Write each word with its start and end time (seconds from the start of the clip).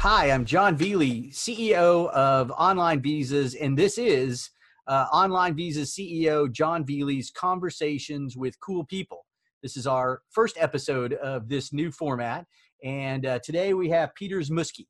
Hi, 0.00 0.30
I'm 0.30 0.46
John 0.46 0.78
Velie, 0.78 1.28
CEO 1.30 2.08
of 2.12 2.50
Online 2.52 3.02
Visas, 3.02 3.54
and 3.54 3.76
this 3.76 3.98
is 3.98 4.48
uh, 4.86 5.04
Online 5.12 5.54
Visas 5.54 5.94
CEO 5.94 6.50
John 6.50 6.86
Velie's 6.86 7.30
Conversations 7.30 8.34
with 8.34 8.58
Cool 8.60 8.86
People. 8.86 9.26
This 9.62 9.76
is 9.76 9.86
our 9.86 10.22
first 10.30 10.56
episode 10.58 11.12
of 11.12 11.50
this 11.50 11.74
new 11.74 11.92
format, 11.92 12.46
and 12.82 13.26
uh, 13.26 13.40
today 13.44 13.74
we 13.74 13.90
have 13.90 14.14
Peter 14.14 14.38
Zmuski, 14.38 14.86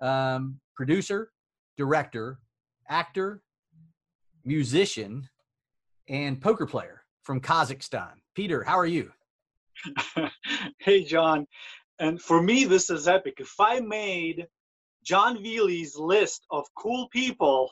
um, 0.00 0.58
producer, 0.74 1.30
director, 1.76 2.40
actor, 2.88 3.42
musician, 4.44 5.28
and 6.08 6.40
poker 6.40 6.66
player 6.66 7.04
from 7.22 7.40
Kazakhstan. 7.40 8.14
Peter, 8.34 8.64
how 8.64 8.76
are 8.76 8.86
you? 8.86 9.12
hey, 10.78 11.04
John. 11.04 11.46
And 12.00 12.20
for 12.20 12.42
me, 12.42 12.64
this 12.64 12.90
is 12.90 13.08
epic. 13.08 13.34
If 13.38 13.54
I 13.58 13.80
made 13.80 14.46
John 15.04 15.42
Velie's 15.42 15.96
list 15.96 16.46
of 16.50 16.64
cool 16.76 17.08
people, 17.12 17.70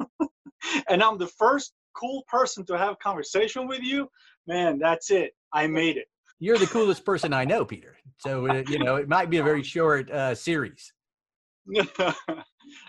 and 0.88 1.02
I'm 1.02 1.18
the 1.18 1.26
first 1.26 1.72
cool 1.96 2.22
person 2.28 2.64
to 2.66 2.78
have 2.78 2.92
a 2.92 2.96
conversation 2.96 3.66
with 3.66 3.82
you, 3.82 4.08
man, 4.46 4.78
that's 4.78 5.10
it. 5.10 5.32
I 5.52 5.66
made 5.66 5.96
it. 5.96 6.06
You're 6.38 6.58
the 6.58 6.66
coolest 6.66 7.04
person 7.04 7.32
I 7.32 7.44
know, 7.44 7.64
Peter. 7.64 7.96
So, 8.18 8.48
uh, 8.48 8.62
you 8.68 8.78
know, 8.78 8.96
it 8.96 9.08
might 9.08 9.30
be 9.30 9.38
a 9.38 9.42
very 9.42 9.62
short 9.74 10.10
uh, 10.10 10.34
series. 10.34 10.92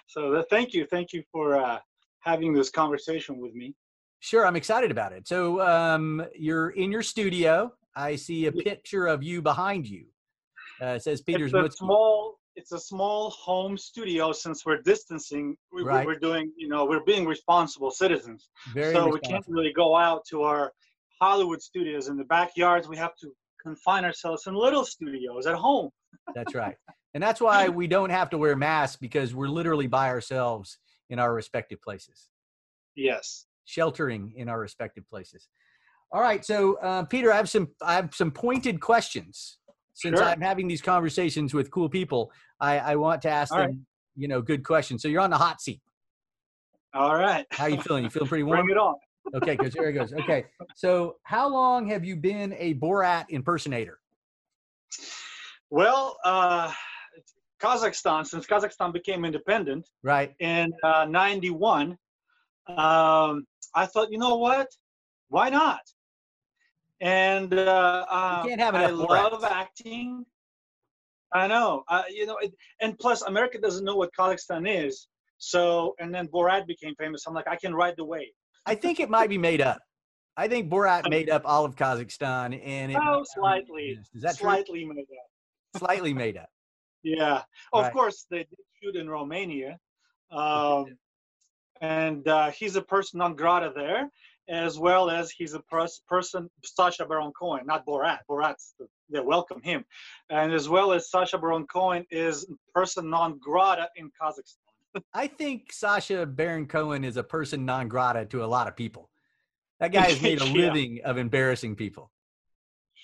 so, 0.08 0.44
thank 0.50 0.73
you. 0.73 0.86
Thank 0.86 1.14
you 1.14 1.23
for 1.31 1.56
uh, 1.56 1.80
having 2.20 2.54
this 2.54 2.70
conversation 2.70 3.40
with 3.40 3.54
me. 3.54 3.73
Sure, 4.20 4.45
I'm 4.45 4.56
excited 4.56 4.92
about 4.92 5.14
it. 5.14 5.28
So, 5.28 5.62
um, 5.62 6.26
you're 6.36 6.72
in 6.72 6.92
your 6.92 7.04
studio. 7.04 7.72
I 7.95 8.17
see 8.17 8.48
a 8.48 8.52
picture 8.52 9.08
of 9.08 9.23
you 9.23 9.42
behind 9.42 9.88
you. 9.88 10.08
Uh, 10.82 11.00
says 11.00 11.22
Peter's 11.22 11.54
it's 11.54 11.76
a 11.76 11.78
small. 11.78 12.40
It's 12.56 12.72
a 12.72 12.80
small 12.80 13.32
home 13.32 13.78
studio. 13.78 14.32
Since 14.32 14.66
we're 14.66 14.82
distancing, 14.82 15.58
we, 15.74 15.84
right. 15.84 16.06
we're 16.06 16.20
doing. 16.20 16.52
You 16.58 16.68
know, 16.68 16.86
we're 16.86 17.04
being 17.04 17.26
responsible 17.26 17.92
citizens. 17.92 18.50
Very 18.73 18.94
so 18.94 19.09
we 19.09 19.20
can't 19.20 19.45
really 19.48 19.73
go 19.73 19.95
out 19.95 20.23
to 20.30 20.44
our 20.44 20.72
Hollywood 21.22 21.62
studios 21.62 22.08
in 22.08 22.17
the 22.17 22.23
backyards. 22.26 22.88
We 22.88 22.98
have 22.98 23.16
to 23.22 23.32
confine 23.62 24.06
ourselves 24.06 24.48
in 24.48 24.56
little 24.56 24.86
studios 24.86 25.48
at 25.48 25.56
home. 25.56 25.90
that's 26.34 26.56
right, 26.56 26.76
and 27.14 27.22
that's 27.22 27.42
why 27.42 27.67
we 27.67 27.88
don't 27.88 28.10
have 28.10 28.30
to 28.32 28.38
wear 28.38 28.56
masks 28.56 28.98
because 28.98 29.36
we're 29.36 29.48
literally 29.48 29.88
by 29.88 30.10
ourselves 30.10 30.78
in 31.10 31.20
our 31.20 31.34
respective 31.34 31.82
places. 31.82 32.30
Yes, 32.95 33.45
sheltering 33.66 34.34
in 34.36 34.48
our 34.48 34.60
respective 34.60 35.08
places. 35.10 35.48
All 36.12 36.22
right, 36.22 36.45
so 36.45 36.76
uh, 36.76 37.04
Peter, 37.04 37.34
I 37.34 37.38
have 37.38 37.50
some 37.50 37.70
I 37.82 37.95
have 37.95 38.14
some 38.14 38.32
pointed 38.32 38.80
questions. 38.80 39.58
Since 39.96 40.20
sure. 40.20 40.28
I'm 40.28 40.42
having 40.42 40.68
these 40.68 40.82
conversations 40.82 41.54
with 41.54 41.72
cool 41.72 41.90
people, 41.90 42.32
I, 42.60 42.80
I 42.80 42.96
want 42.98 43.22
to 43.24 43.30
ask 43.30 43.52
All 43.54 43.60
them, 43.60 43.68
right. 43.68 43.78
you 44.18 44.28
know, 44.28 44.42
good 44.42 44.64
questions. 44.64 45.02
So 45.02 45.08
you're 45.08 45.22
on 45.22 45.30
the 45.30 45.38
hot 45.38 45.62
seat. 45.62 45.82
All 46.94 47.16
right. 47.16 47.46
How 47.50 47.68
you 47.68 47.82
feeling? 47.82 48.04
You 48.04 48.10
feeling 48.10 48.28
pretty 48.28 48.44
warm? 48.50 48.66
Bring 48.66 48.76
it 48.76 48.78
on. 48.78 48.96
okay, 49.34 49.56
because 49.56 49.73
here 49.73 49.90
it 49.90 49.94
goes. 49.94 50.14
Okay, 50.14 50.46
so 50.76 51.16
how 51.23 51.50
long 51.50 51.88
have 51.88 52.04
you 52.06 52.16
been 52.18 52.54
a 52.58 52.76
Borat 52.76 53.26
impersonator? 53.30 54.00
Well, 55.70 56.18
uh, 56.26 56.72
Kazakhstan, 57.62 58.28
since 58.28 58.46
Kazakhstan 58.46 58.94
became 58.94 59.26
independent, 59.26 59.90
right 60.04 60.36
in 60.40 60.73
uh, 60.84 61.06
'91, 61.10 61.98
um, 62.68 63.48
I 63.73 63.86
thought, 63.88 64.12
you 64.12 64.18
know 64.18 64.36
what? 64.36 64.68
Why 65.30 65.50
not? 65.50 65.82
And 67.02 67.54
uh, 67.54 68.06
uh, 68.10 68.44
can't 68.44 68.62
have 68.62 68.76
I 68.76 68.88
love 68.88 69.44
acting. 69.44 70.26
I 71.34 71.48
know, 71.48 71.84
uh, 71.90 72.04
you 72.10 72.26
know, 72.26 72.38
it, 72.38 72.54
and 72.82 72.98
plus 72.98 73.22
America 73.24 73.60
doesn't 73.60 73.84
know 73.84 73.96
what 73.96 74.12
Kazakhstan 74.18 74.68
is. 74.70 75.08
So, 75.38 75.96
and 76.00 76.14
then 76.14 76.28
Borat 76.30 76.66
became 76.66 76.96
famous. 76.96 77.26
I'm 77.28 77.34
like, 77.34 77.48
I 77.48 77.58
can 77.58 77.73
ride 77.76 77.96
the 77.98 78.06
wave. 78.06 78.32
I 78.66 78.76
think 78.76 79.00
it 79.00 79.10
might 79.10 79.30
be 79.30 79.38
made 79.38 79.60
up. 79.60 79.80
I 80.38 80.48
think 80.48 80.70
Borat 80.70 81.10
made 81.10 81.30
up 81.30 81.44
all 81.45 81.66
of 81.66 81.76
Kazakhstan, 81.76 82.60
and 82.66 82.92
it, 82.92 82.98
oh, 83.02 83.23
slightly. 83.26 83.98
Is 84.14 84.22
that 84.22 84.38
slightly 84.38 84.86
true? 84.86 84.94
made 84.94 85.02
up? 85.02 85.80
Slightly 85.80 86.14
made 86.14 86.38
up. 86.38 86.50
yeah, 87.04 87.34
right. 87.34 87.45
of 87.73 87.92
course 87.92 88.26
they 88.30 88.39
did 88.39 88.58
shoot 88.82 88.95
in 88.95 89.10
Romania, 89.10 89.78
um, 90.32 90.98
and 91.82 92.28
uh, 92.28 92.52
he's 92.52 92.76
a 92.76 92.82
person 92.82 93.20
non 93.20 93.36
grata 93.36 93.72
there 93.76 94.10
as 94.48 94.78
well 94.78 95.10
as 95.10 95.32
he's 95.32 95.54
a 95.54 95.60
pers- 95.60 96.02
person, 96.08 96.50
Sacha 96.64 97.06
Baron 97.06 97.32
Cohen, 97.39 97.66
not 97.66 97.86
Borat. 97.86 98.20
Borat's, 98.30 98.76
the, 98.80 98.88
they 99.10 99.20
welcome 99.20 99.61
him. 99.61 99.86
And 100.30 100.54
as 100.54 100.70
well 100.70 100.92
as 100.92 101.10
Sacha 101.10 101.38
Baron 101.38 101.66
Cohen 101.67 102.06
is 102.11 102.45
person 102.73 103.10
non 103.10 103.39
grata 103.39 103.89
in 103.95 104.11
Kazakhstan. 104.22 105.02
I 105.14 105.28
think 105.28 105.72
Sacha 105.72 106.26
Baron 106.26 106.67
Cohen 106.67 107.04
is 107.04 107.17
a 107.17 107.23
person 107.23 107.66
non 107.66 107.88
grata 107.88 108.26
to 108.28 108.44
a 108.44 108.48
lot 108.48 108.67
of 108.67 108.76
people. 108.76 109.10
That 109.80 109.92
guy 109.92 110.10
has 110.10 110.22
made 110.22 110.42
a 110.42 110.45
yeah. 110.48 110.67
living 110.67 111.02
of 111.04 111.17
embarrassing 111.17 111.76
people. 111.76 112.11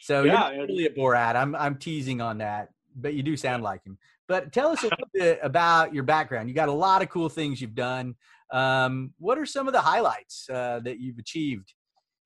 So 0.01 0.23
yeah, 0.23 0.51
you're 0.51 0.67
really 0.67 0.85
a 0.85 0.89
Borat. 0.89 1.35
I'm, 1.35 1.55
I'm 1.55 1.75
teasing 1.75 2.21
on 2.21 2.39
that, 2.39 2.69
but 2.95 3.13
you 3.13 3.23
do 3.23 3.37
sound 3.37 3.61
like 3.61 3.83
him. 3.83 3.97
But 4.27 4.53
tell 4.53 4.69
us 4.69 4.81
a 4.81 4.85
little 4.85 5.09
bit 5.13 5.39
about 5.43 5.93
your 5.93 6.03
background. 6.03 6.47
You 6.47 6.55
got 6.55 6.69
a 6.69 6.73
lot 6.73 7.01
of 7.01 7.09
cool 7.09 7.27
things 7.27 7.61
you've 7.61 7.75
done. 7.75 8.15
Um, 8.51 9.13
what 9.17 9.37
are 9.37 9.45
some 9.45 9.67
of 9.67 9.73
the 9.73 9.81
highlights 9.81 10.49
uh, 10.49 10.81
that 10.83 10.99
you've 10.99 11.17
achieved 11.17 11.73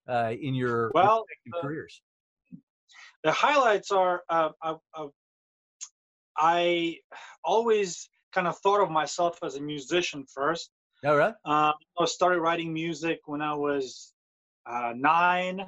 uh, 0.09 0.33
in 0.39 0.55
your 0.55 0.91
well 0.93 1.25
uh, 1.53 1.61
careers? 1.61 2.01
The 3.23 3.31
highlights 3.31 3.91
are 3.91 4.23
uh, 4.29 4.49
I 6.37 6.97
always 7.43 8.09
kind 8.33 8.47
of 8.47 8.57
thought 8.59 8.81
of 8.81 8.91
myself 8.91 9.39
as 9.43 9.55
a 9.55 9.61
musician 9.61 10.25
first. 10.33 10.69
All 11.05 11.15
right. 11.15 11.33
Um, 11.45 11.73
I 11.99 12.05
started 12.05 12.39
writing 12.39 12.73
music 12.73 13.19
when 13.25 13.41
I 13.41 13.53
was 13.53 14.13
uh, 14.65 14.93
nine. 14.95 15.65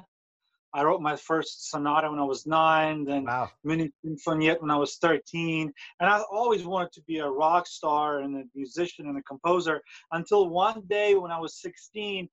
I 0.74 0.82
wrote 0.84 1.00
my 1.00 1.16
first 1.16 1.70
sonata 1.70 2.10
when 2.10 2.18
I 2.18 2.24
was 2.24 2.46
nine, 2.46 3.04
then 3.04 3.24
wow. 3.24 3.50
Mini 3.64 3.90
Sinfoniette 4.04 4.60
when 4.60 4.70
I 4.70 4.76
was 4.76 4.96
13. 4.96 5.72
And 6.00 6.10
I 6.10 6.22
always 6.30 6.64
wanted 6.64 6.92
to 6.92 7.02
be 7.02 7.18
a 7.18 7.28
rock 7.28 7.66
star 7.66 8.20
and 8.20 8.36
a 8.36 8.44
musician 8.54 9.06
and 9.06 9.18
a 9.18 9.22
composer 9.22 9.80
until 10.12 10.48
one 10.50 10.82
day 10.88 11.14
when 11.14 11.30
I 11.30 11.40
was 11.40 11.60
16, 11.60 12.28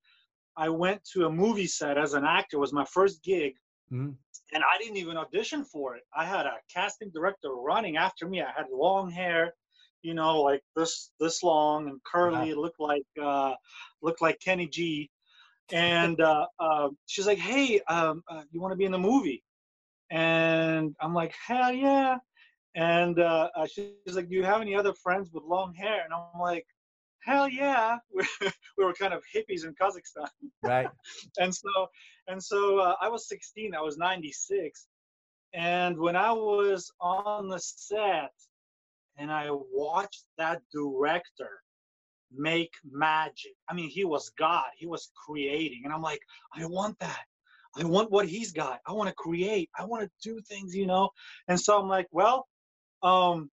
I 0.58 0.70
went 0.70 1.02
to 1.14 1.26
a 1.26 1.30
movie 1.30 1.68
set 1.68 1.98
as 1.98 2.14
an 2.14 2.26
actor. 2.26 2.58
It 2.58 2.62
was 2.62 2.74
my 2.74 2.86
first 2.86 3.24
gig. 3.24 3.54
Mm-hmm. 3.92 4.12
And 4.54 4.64
I 4.64 4.78
didn't 4.80 4.98
even 4.98 5.18
audition 5.18 5.64
for 5.64 5.96
it. 5.96 6.04
I 6.16 6.26
had 6.26 6.46
a 6.46 6.56
casting 6.74 7.12
director 7.12 7.50
running 7.50 7.98
after 7.98 8.28
me. 8.28 8.42
I 8.42 8.52
had 8.56 8.66
long 8.72 9.10
hair, 9.10 9.54
you 10.02 10.14
know, 10.14 10.42
like 10.42 10.62
this 10.76 11.12
this 11.20 11.42
long 11.44 11.88
and 11.90 12.00
curly. 12.04 12.38
Wow. 12.38 12.52
It 12.52 12.58
looked 12.58 12.80
like 12.80 13.06
uh, 13.22 13.54
looked 14.02 14.22
like 14.22 14.40
Kenny 14.40 14.68
G 14.68 15.10
and 15.72 16.20
uh, 16.22 16.48
uh, 16.60 16.90
she's 17.08 17.26
like, 17.26 17.38
"Hey, 17.38 17.82
um, 17.88 18.24
uh, 18.28 18.44
you 18.52 18.62
want 18.62 18.72
to 18.72 18.78
be 18.78 18.86
in 18.86 18.92
the 18.92 19.00
movie?" 19.00 19.44
And 20.12 20.96
I'm 21.02 21.14
like, 21.14 21.34
"Hell 21.48 21.74
yeah!" 21.74 22.18
And 22.76 23.20
uh, 23.20 23.50
uh, 23.56 23.68
she's 23.68 24.16
like, 24.16 24.30
"Do 24.30 24.36
you 24.36 24.44
have 24.44 24.62
any 24.62 24.76
other 24.76 24.94
friends 24.94 25.32
with 25.32 25.44
long 25.44 25.74
hair?" 25.74 26.04
And 26.04 26.14
I'm 26.14 26.40
like, 26.40 26.66
"Hell 27.24 27.50
yeah!" 27.50 27.98
we 28.78 28.86
were 28.86 28.94
kind 28.94 29.14
of 29.14 29.24
hippies 29.34 29.66
in 29.66 29.74
Kazakhstan, 29.76 30.30
right? 30.64 30.88
and 31.40 31.54
so, 31.54 31.70
and 32.28 32.44
so 32.44 32.80
uh, 32.80 32.96
I 33.02 33.10
was 33.10 33.28
16. 33.28 33.74
I 33.74 33.82
was 33.82 33.98
96, 33.98 34.88
and 35.54 35.98
when 35.98 36.16
I 36.16 36.32
was 36.32 36.92
on 37.02 37.50
the 37.50 37.60
set, 37.60 38.34
and 39.18 39.32
I 39.32 39.48
watched 39.50 40.26
that 40.38 40.62
director 40.72 41.62
make 42.38 42.74
magic. 42.90 43.54
I 43.70 43.74
mean, 43.74 43.90
he 43.90 44.06
was 44.06 44.32
God. 44.38 44.66
He 44.78 44.86
was 44.86 45.12
creating. 45.26 45.82
And 45.84 45.94
I'm 45.94 46.02
like, 46.02 46.22
I 46.54 46.66
want 46.66 46.98
that. 47.00 47.24
I 47.78 47.84
want 47.84 48.12
what 48.12 48.28
he's 48.28 48.52
got. 48.52 48.80
I 48.88 48.94
want 48.94 49.10
to 49.10 49.16
create. 49.16 49.70
I 49.78 49.84
want 49.86 50.04
to 50.04 50.10
do 50.24 50.40
things, 50.42 50.74
you 50.76 50.86
know? 50.86 51.10
And 51.48 51.60
so 51.60 51.80
I'm 51.80 51.90
like, 51.90 52.08
well, 52.12 52.48
um, 53.04 53.50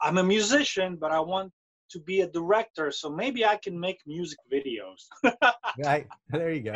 I'm 0.00 0.18
a 0.18 0.24
musician, 0.24 0.96
but 0.96 1.12
I 1.12 1.20
want 1.20 1.52
to 1.90 2.00
be 2.00 2.22
a 2.22 2.26
director. 2.26 2.90
So 2.90 3.10
maybe 3.10 3.44
I 3.44 3.56
can 3.56 3.78
make 3.78 3.98
music 4.06 4.38
videos. 4.52 5.06
right. 5.84 6.06
There 6.30 6.52
you 6.52 6.62
go. 6.62 6.74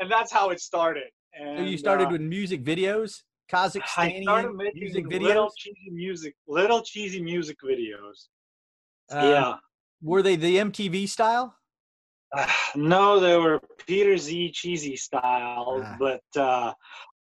And 0.00 0.10
that's 0.10 0.32
how 0.32 0.50
it 0.50 0.60
started. 0.60 1.10
And, 1.38 1.58
so 1.58 1.64
you 1.64 1.76
started 1.78 2.08
uh, 2.08 2.12
with 2.12 2.22
music 2.22 2.64
videos? 2.64 3.22
Kazakhstani 3.52 4.24
music 4.74 5.06
videos? 5.06 5.22
Little 5.22 5.52
cheesy 5.56 5.90
music, 5.90 6.34
little 6.48 6.82
cheesy 6.82 7.22
music 7.22 7.58
videos. 7.64 8.28
Uh, 9.10 9.20
yeah. 9.22 9.54
Were 10.02 10.22
they 10.22 10.36
the 10.36 10.56
MTV 10.56 11.08
style? 11.08 11.54
Uh, 12.32 12.46
no, 12.76 13.20
they 13.20 13.36
were 13.36 13.60
Peter 13.86 14.16
Z 14.16 14.52
cheesy 14.52 14.96
style, 14.96 15.82
ah. 15.84 15.96
but 15.98 16.40
uh, 16.40 16.72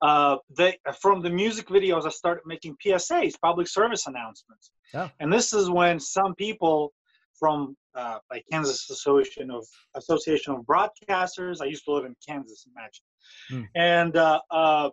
uh, 0.02 0.36
they 0.56 0.78
from 1.00 1.22
the 1.22 1.30
music 1.30 1.68
videos 1.68 2.06
I 2.06 2.10
started 2.10 2.42
making 2.46 2.76
PSAs, 2.84 3.34
public 3.40 3.68
service 3.68 4.06
announcements, 4.06 4.70
oh. 4.94 5.10
and 5.20 5.32
this 5.32 5.52
is 5.52 5.70
when 5.70 5.98
some 5.98 6.34
people 6.34 6.92
from 7.38 7.76
uh, 7.94 8.18
like 8.30 8.44
Kansas 8.50 8.90
Association 8.90 9.50
of 9.50 9.66
Association 9.96 10.54
of 10.54 10.60
Broadcasters. 10.62 11.60
I 11.60 11.66
used 11.66 11.84
to 11.84 11.92
live 11.92 12.04
in 12.04 12.14
Kansas, 12.26 12.66
imagine, 12.76 13.04
hmm. 13.48 13.80
and 13.80 14.16
uh, 14.16 14.40
uh, 14.50 14.90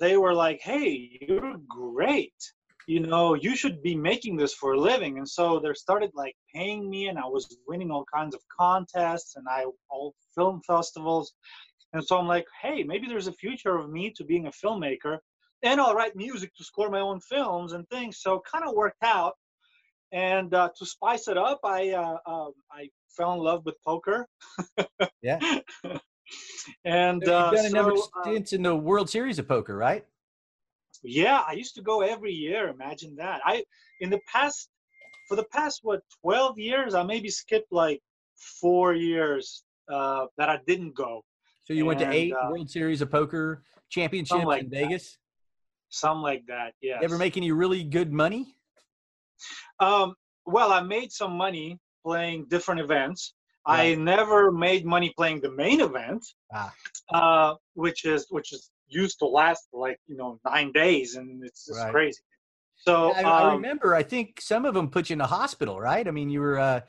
they 0.00 0.16
were 0.16 0.34
like, 0.34 0.60
"Hey, 0.60 1.18
you're 1.28 1.56
great. 1.68 2.34
You 2.86 3.00
know, 3.00 3.34
you 3.34 3.56
should 3.56 3.82
be 3.82 3.96
making 3.96 4.36
this 4.36 4.54
for 4.54 4.74
a 4.74 4.80
living. 4.80 5.18
And 5.18 5.28
so 5.28 5.58
they 5.58 5.72
started 5.74 6.10
like 6.14 6.36
paying 6.54 6.88
me, 6.88 7.08
and 7.08 7.18
I 7.18 7.26
was 7.26 7.56
winning 7.66 7.90
all 7.90 8.04
kinds 8.12 8.34
of 8.34 8.40
contests 8.56 9.34
and 9.36 9.46
I 9.48 9.64
all 9.90 10.14
film 10.34 10.60
festivals. 10.66 11.34
And 11.92 12.04
so 12.04 12.18
I'm 12.18 12.28
like, 12.28 12.46
hey, 12.62 12.84
maybe 12.84 13.08
there's 13.08 13.26
a 13.26 13.32
future 13.32 13.76
of 13.76 13.90
me 13.90 14.12
to 14.16 14.24
being 14.24 14.46
a 14.46 14.50
filmmaker, 14.50 15.18
and 15.62 15.80
I'll 15.80 15.94
write 15.94 16.14
music 16.14 16.54
to 16.56 16.64
score 16.64 16.90
my 16.90 17.00
own 17.00 17.20
films 17.20 17.72
and 17.72 17.88
things. 17.88 18.20
So 18.20 18.42
kind 18.50 18.64
of 18.66 18.74
worked 18.74 19.02
out. 19.02 19.34
And 20.12 20.54
uh, 20.54 20.70
to 20.78 20.86
spice 20.86 21.26
it 21.26 21.36
up, 21.36 21.60
I 21.64 21.90
uh, 21.90 22.18
uh, 22.24 22.50
I 22.70 22.88
fell 23.16 23.32
in 23.32 23.40
love 23.40 23.62
with 23.64 23.74
poker. 23.84 24.28
yeah. 25.22 25.40
and 26.84 27.22
so 27.24 27.44
you've 27.44 27.54
done 27.54 27.66
a 27.66 27.70
so, 27.70 27.74
number 27.74 27.92
of 27.92 27.98
uh, 28.24 28.30
in 28.30 28.62
the 28.62 28.76
World 28.76 29.10
Series 29.10 29.40
of 29.40 29.48
Poker, 29.48 29.76
right? 29.76 30.04
Yeah, 31.06 31.42
I 31.46 31.52
used 31.52 31.74
to 31.76 31.82
go 31.82 32.02
every 32.02 32.32
year. 32.32 32.68
Imagine 32.68 33.16
that. 33.16 33.40
I 33.44 33.64
in 34.00 34.10
the 34.10 34.20
past 34.32 34.68
for 35.28 35.36
the 35.36 35.44
past 35.44 35.80
what 35.82 36.02
12 36.22 36.58
years, 36.58 36.94
I 36.94 37.02
maybe 37.02 37.28
skipped 37.28 37.72
like 37.72 38.00
four 38.60 38.94
years 38.94 39.64
uh, 39.92 40.26
that 40.38 40.48
I 40.48 40.60
didn't 40.66 40.94
go. 40.94 41.24
So 41.64 41.72
you 41.72 41.80
and, 41.80 41.88
went 41.88 42.00
to 42.00 42.10
eight 42.10 42.32
uh, 42.32 42.48
World 42.50 42.70
Series 42.70 43.02
of 43.02 43.10
Poker 43.10 43.62
championships 43.88 44.44
like 44.44 44.64
in 44.64 44.70
Vegas. 44.70 45.12
That. 45.12 45.18
Something 45.88 46.22
like 46.22 46.44
that. 46.48 46.74
Yeah. 46.80 46.98
Ever 47.02 47.18
make 47.18 47.36
any 47.36 47.52
really 47.52 47.82
good 47.84 48.12
money? 48.12 48.54
Um, 49.80 50.14
well, 50.44 50.72
I 50.72 50.80
made 50.80 51.12
some 51.12 51.36
money 51.36 51.78
playing 52.04 52.46
different 52.48 52.80
events. 52.80 53.34
Right. 53.66 53.92
I 53.92 53.94
never 53.96 54.52
made 54.52 54.86
money 54.86 55.12
playing 55.16 55.40
the 55.40 55.50
main 55.50 55.80
event, 55.80 56.24
ah. 56.54 56.72
uh, 57.12 57.54
which 57.74 58.04
is 58.04 58.26
which 58.30 58.52
is 58.52 58.70
used 58.88 59.18
to 59.20 59.26
last 59.26 59.68
like 59.72 59.98
you 60.06 60.16
know 60.16 60.38
nine 60.44 60.72
days, 60.72 61.16
and 61.16 61.44
it's 61.44 61.66
just 61.66 61.80
right. 61.80 61.92
crazy. 61.92 62.20
So 62.76 63.12
I, 63.12 63.20
um, 63.20 63.26
I, 63.26 63.52
remember, 63.54 63.94
I 63.94 64.02
think 64.02 64.40
some 64.40 64.64
of 64.64 64.74
them 64.74 64.88
put 64.90 65.08
you 65.08 65.14
in 65.14 65.18
the 65.18 65.26
hospital, 65.26 65.80
right? 65.80 66.06
I 66.06 66.10
mean, 66.10 66.28
you 66.28 66.40
were, 66.40 66.58
uh, 66.58 66.80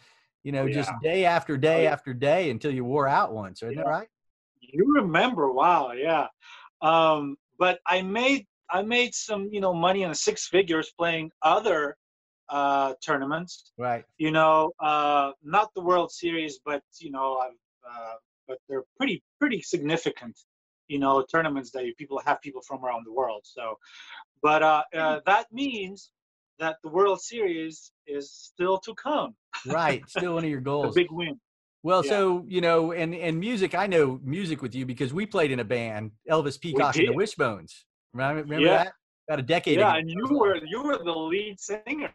you 0.44 0.52
know, 0.52 0.64
oh, 0.64 0.70
just 0.70 0.92
day 1.02 1.26
after 1.26 1.58
day 1.58 1.88
oh, 1.88 1.92
after 1.92 2.14
day 2.14 2.50
until 2.50 2.72
you 2.72 2.84
wore 2.84 3.08
out 3.08 3.34
once, 3.34 3.64
isn't 3.64 3.76
yeah. 3.76 3.84
that 3.84 3.90
right? 3.90 4.08
You 4.60 4.86
remember? 4.96 5.52
Wow, 5.52 5.92
yeah. 5.92 6.28
Um, 6.82 7.38
but 7.58 7.80
I 7.88 8.02
made 8.02 8.46
I 8.70 8.82
made 8.82 9.16
some 9.16 9.50
you 9.52 9.62
know 9.62 9.74
money 9.74 10.04
in 10.04 10.14
six 10.14 10.48
figures 10.48 10.92
playing 10.98 11.32
other 11.42 11.98
uh, 12.50 12.94
tournaments. 13.04 13.72
Right. 13.78 14.04
You 14.18 14.32
know, 14.32 14.72
uh, 14.80 15.32
not 15.44 15.74
the 15.76 15.82
World 15.82 16.12
Series, 16.12 16.60
but 16.64 16.82
you 17.00 17.12
know, 17.12 17.40
uh, 17.90 18.16
but 18.48 18.58
they're 18.68 18.84
pretty 18.98 19.24
pretty 19.40 19.62
significant 19.62 20.38
you 20.88 21.00
know 21.00 21.24
tournaments 21.24 21.72
that 21.72 21.84
people 21.98 22.20
have 22.26 22.42
people 22.42 22.62
from 22.62 22.84
around 22.84 23.06
the 23.06 23.14
world. 23.14 23.42
So 23.44 23.78
but 24.42 24.64
uh, 24.64 24.84
uh, 24.96 25.20
that 25.26 25.48
means 25.52 26.12
that 26.60 26.78
the 26.84 26.90
world 26.90 27.22
series 27.22 27.92
is 28.06 28.32
still 28.32 28.78
to 28.80 28.94
come. 28.96 29.36
Right 29.66 30.04
still 30.10 30.36
one 30.36 30.44
of 30.44 30.50
your 30.50 30.62
goals. 30.62 30.96
big 30.96 31.12
win. 31.12 31.40
Well 31.84 32.04
yeah. 32.04 32.12
so 32.12 32.46
you 32.48 32.62
know 32.62 32.92
and 32.92 33.14
and 33.16 33.40
music 33.40 33.76
i 33.76 33.88
know 33.88 34.20
music 34.24 34.62
with 34.62 34.76
you 34.76 34.86
because 34.86 35.14
we 35.14 35.26
played 35.26 35.52
in 35.52 35.60
a 35.60 35.64
band 35.64 36.12
elvis 36.30 36.60
peacock 36.60 36.96
and 36.98 37.08
the 37.08 37.14
wishbones. 37.14 37.86
Remember, 38.14 38.42
remember 38.42 38.66
yeah. 38.66 38.84
that? 38.84 38.94
About 39.30 39.40
a 39.40 39.44
decade 39.44 39.78
yeah 39.78 39.90
ago. 39.90 40.00
and 40.00 40.10
you 40.10 40.28
were 40.38 40.58
you 40.66 40.84
were 40.84 40.98
the 40.98 41.12
lead 41.12 41.60
singer. 41.60 42.14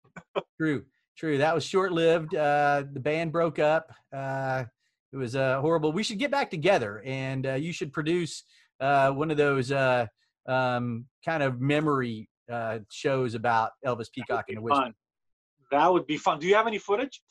True 0.60 0.84
true. 1.18 1.38
That 1.38 1.54
was 1.54 1.64
short-lived 1.64 2.34
uh 2.34 2.84
the 2.92 3.00
band 3.00 3.32
broke 3.32 3.58
up 3.58 3.92
uh 4.14 4.64
it 5.12 5.16
was 5.16 5.34
uh, 5.36 5.60
horrible. 5.60 5.92
We 5.92 6.02
should 6.02 6.18
get 6.18 6.30
back 6.30 6.50
together, 6.50 7.02
and 7.04 7.46
uh, 7.46 7.54
you 7.54 7.72
should 7.72 7.92
produce 7.92 8.44
uh, 8.80 9.10
one 9.10 9.30
of 9.30 9.36
those 9.36 9.72
uh, 9.72 10.06
um, 10.46 11.06
kind 11.24 11.42
of 11.42 11.60
memory 11.60 12.28
uh, 12.50 12.80
shows 12.90 13.34
about 13.34 13.72
Elvis 13.86 14.12
Peacock 14.12 14.46
and 14.48 14.58
the 14.58 14.62
Whisper. 14.62 14.92
That 15.70 15.92
would 15.92 16.06
be 16.06 16.16
fun. 16.16 16.38
Do 16.38 16.46
you 16.46 16.54
have 16.54 16.66
any 16.66 16.78
footage? 16.78 17.22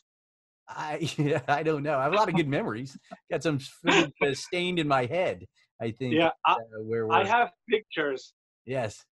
I 0.68 1.10
yeah, 1.18 1.42
I 1.48 1.64
don't 1.64 1.84
know. 1.84 1.98
I 1.98 2.04
have 2.04 2.14
a 2.14 2.16
lot 2.16 2.30
of 2.30 2.36
good 2.36 2.48
memories. 2.48 2.98
Got 3.32 3.44
some 3.44 3.60
footage 3.60 4.38
stained 4.38 4.80
in 4.80 4.88
my 4.88 5.06
head. 5.06 5.46
I 5.82 5.92
think. 5.92 6.16
Yeah, 6.16 6.32
I, 6.46 6.54
uh, 6.54 6.58
where 6.82 7.12
I 7.12 7.26
have 7.26 7.52
pictures. 7.70 8.34
Yes, 8.66 9.06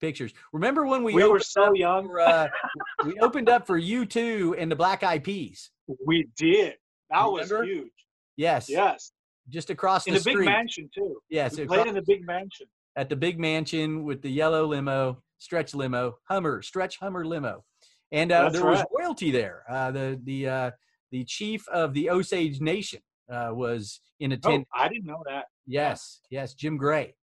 pictures. 0.00 0.32
Remember 0.52 0.86
when 0.86 1.02
we, 1.02 1.14
we 1.14 1.24
were 1.24 1.40
so 1.40 1.72
young? 1.74 2.08
For, 2.08 2.50
we 3.06 3.18
opened 3.20 3.48
up 3.48 3.66
for 3.66 3.80
U2 3.80 4.54
and 4.58 4.70
the 4.70 4.76
Black 4.76 5.02
Eyed 5.02 5.24
Peas. 5.24 5.70
We 6.06 6.28
did. 6.36 6.74
That 7.10 7.24
was 7.24 7.50
huge. 7.50 7.90
Yes. 8.40 8.70
Yes. 8.70 9.12
Just 9.50 9.68
across 9.68 10.06
in 10.06 10.14
the, 10.14 10.20
the 10.20 10.34
big 10.34 10.44
mansion 10.44 10.88
too. 10.94 11.20
Yes, 11.28 11.58
we 11.58 11.66
played 11.66 11.86
in 11.86 11.94
the 11.94 12.02
big 12.02 12.24
mansion. 12.24 12.66
At 12.96 13.08
the 13.08 13.16
big 13.16 13.38
mansion 13.38 14.04
with 14.04 14.22
the 14.22 14.30
yellow 14.30 14.66
limo, 14.66 15.22
stretch 15.38 15.74
limo, 15.74 16.16
Hummer, 16.28 16.62
stretch 16.62 16.98
Hummer 16.98 17.26
limo, 17.26 17.64
and 18.12 18.32
uh, 18.32 18.48
there 18.48 18.62
right. 18.62 18.70
was 18.70 18.84
royalty 18.96 19.30
there. 19.30 19.64
Uh, 19.68 19.90
the 19.90 20.20
the 20.24 20.48
uh, 20.48 20.70
the 21.10 21.24
chief 21.24 21.66
of 21.68 21.92
the 21.94 22.10
Osage 22.10 22.60
Nation 22.60 23.00
uh, 23.30 23.50
was 23.52 24.00
in 24.20 24.32
attendance. 24.32 24.68
Oh, 24.74 24.80
I 24.80 24.88
didn't 24.88 25.06
know 25.06 25.22
that. 25.26 25.46
Yes, 25.66 26.20
yes, 26.30 26.54
Jim 26.54 26.76
Gray 26.76 27.14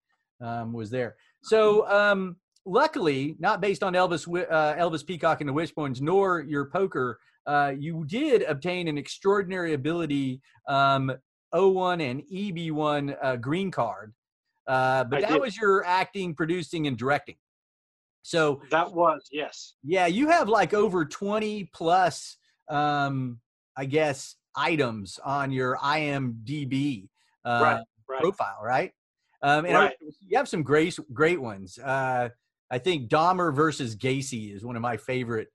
um, 0.42 0.74
was 0.74 0.90
there. 0.90 1.16
So 1.44 1.88
um, 1.90 2.36
luckily, 2.66 3.36
not 3.40 3.62
based 3.62 3.84
on 3.84 3.94
Elvis 3.94 4.28
uh, 4.28 4.76
Elvis 4.76 5.06
Peacock 5.06 5.42
and 5.42 5.48
the 5.48 5.54
Wishbones, 5.54 6.02
nor 6.02 6.42
your 6.42 6.66
poker 6.66 7.20
uh, 7.48 7.74
you 7.78 8.06
did 8.06 8.44
obtain 8.44 8.88
an 8.88 8.98
extraordinary 8.98 9.74
ability 9.74 10.42
um, 10.68 11.12
O1 11.56 12.12
and 12.12 12.22
EB1 12.32 13.18
uh, 13.22 13.36
green 13.38 13.72
card, 13.72 14.14
uh, 14.68 15.06
but 15.06 15.20
I 15.20 15.22
that 15.22 15.32
did. 15.32 15.42
was 15.42 15.58
your 15.58 15.86
acting, 15.86 16.36
producing, 16.36 16.88
and 16.88 16.98
directing. 16.98 17.38
So 18.22 18.62
that 18.72 18.94
was 18.94 19.30
yes. 19.32 19.76
Yeah, 19.84 20.08
you 20.08 20.28
have 20.28 20.50
like 20.50 20.74
over 20.74 21.06
20 21.06 21.70
plus, 21.74 22.36
um, 22.70 23.40
I 23.78 23.86
guess, 23.86 24.36
items 24.54 25.18
on 25.24 25.52
your 25.52 25.78
IMDb 25.78 27.08
uh, 27.46 27.60
right, 27.64 27.84
right. 28.10 28.22
profile, 28.22 28.60
right? 28.62 28.92
Um, 29.42 29.66
and 29.66 29.76
right. 29.76 29.92
I, 29.92 30.06
you 30.28 30.38
have 30.38 30.50
some 30.50 30.64
great, 30.64 31.00
great 31.14 31.40
ones. 31.40 31.80
Uh, 31.80 32.28
I 32.70 32.78
think 32.80 33.10
Dahmer 33.10 33.56
versus 33.56 33.96
Gacy 33.96 34.54
is 34.54 34.66
one 34.66 34.76
of 34.76 34.82
my 34.82 34.98
favorite 34.98 35.48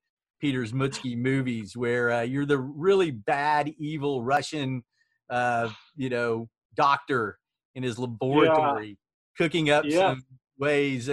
Peter 0.42 0.64
Zmutsky 0.64 1.16
movies 1.16 1.76
where 1.76 2.10
uh, 2.10 2.22
you're 2.22 2.44
the 2.44 2.58
really 2.58 3.12
bad, 3.12 3.72
evil 3.78 4.24
Russian, 4.24 4.82
uh, 5.30 5.70
you 5.94 6.10
know, 6.10 6.48
doctor 6.74 7.38
in 7.76 7.84
his 7.84 7.96
laboratory 7.96 8.88
yeah. 8.88 8.94
cooking 9.38 9.70
up 9.70 9.84
yeah. 9.86 10.14
some 10.14 10.22
ways. 10.58 11.08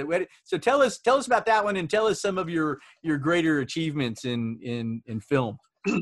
So 0.46 0.58
tell 0.58 0.82
us, 0.82 0.98
tell 0.98 1.18
us 1.18 1.28
about 1.28 1.46
that 1.46 1.64
one, 1.64 1.78
and 1.78 1.88
tell 1.88 2.08
us 2.08 2.20
some 2.20 2.40
of 2.40 2.50
your 2.50 2.80
your 3.04 3.20
greater 3.20 3.60
achievements 3.60 4.26
in 4.26 4.58
in 4.64 5.04
in 5.06 5.22
film. 5.22 5.60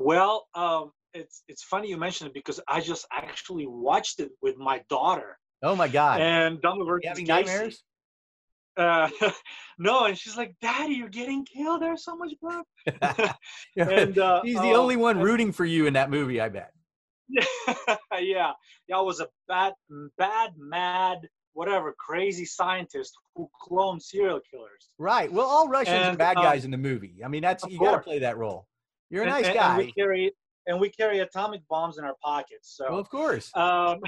well, 0.00 0.48
um, 0.56 0.90
it's 1.14 1.44
it's 1.46 1.62
funny 1.62 1.90
you 1.90 1.96
mentioned 1.96 2.30
it 2.30 2.34
because 2.34 2.58
I 2.66 2.80
just 2.80 3.06
actually 3.12 3.68
watched 3.68 4.18
it 4.18 4.32
with 4.42 4.56
my 4.56 4.82
daughter. 4.90 5.38
Oh 5.62 5.76
my 5.76 5.86
god! 5.86 6.20
And 6.20 6.58
versus 6.60 7.04
having 7.04 7.26
nightmares? 7.26 7.84
Uh, 8.76 9.08
no, 9.78 10.06
and 10.06 10.18
she's 10.18 10.36
like, 10.36 10.54
"Daddy, 10.60 10.94
you're 10.94 11.08
getting 11.08 11.44
killed. 11.44 11.82
There's 11.82 12.04
so 12.04 12.16
much 12.16 12.32
blood." 12.40 12.64
and 13.76 14.18
uh, 14.18 14.42
he's 14.44 14.56
the 14.56 14.72
uh, 14.72 14.76
only 14.76 14.96
one 14.96 15.18
rooting 15.20 15.52
for 15.52 15.64
you 15.64 15.86
in 15.86 15.94
that 15.94 16.10
movie, 16.10 16.40
I 16.40 16.48
bet. 16.48 16.72
yeah, 18.18 18.52
yeah, 18.88 18.96
I 18.96 19.00
was 19.00 19.20
a 19.20 19.28
bad, 19.46 19.74
bad, 20.18 20.50
mad, 20.58 21.20
whatever, 21.52 21.94
crazy 21.98 22.44
scientist 22.44 23.12
who 23.36 23.48
cloned 23.62 24.02
serial 24.02 24.40
killers. 24.50 24.88
Right. 24.98 25.32
Well, 25.32 25.46
all 25.46 25.68
Russians 25.68 25.96
and, 25.96 26.14
are 26.14 26.18
bad 26.18 26.36
um, 26.36 26.42
guys 26.42 26.64
in 26.64 26.70
the 26.70 26.78
movie. 26.78 27.20
I 27.24 27.28
mean, 27.28 27.42
that's 27.42 27.64
you 27.66 27.78
got 27.78 27.92
to 27.92 27.98
play 28.00 28.18
that 28.20 28.36
role. 28.36 28.66
You're 29.10 29.24
a 29.24 29.26
nice 29.26 29.46
and, 29.46 29.54
guy. 29.54 29.68
And 29.68 29.86
we 29.86 29.92
carry 29.92 30.32
and 30.66 30.80
we 30.80 30.88
carry 30.88 31.20
atomic 31.20 31.62
bombs 31.68 31.98
in 31.98 32.04
our 32.04 32.14
pockets. 32.22 32.74
So, 32.76 32.86
well, 32.90 32.98
of 32.98 33.10
course, 33.10 33.50
um, 33.54 34.00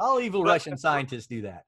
all 0.00 0.20
evil 0.20 0.44
Russian 0.44 0.76
scientists 0.76 1.26
do 1.26 1.42
that. 1.42 1.64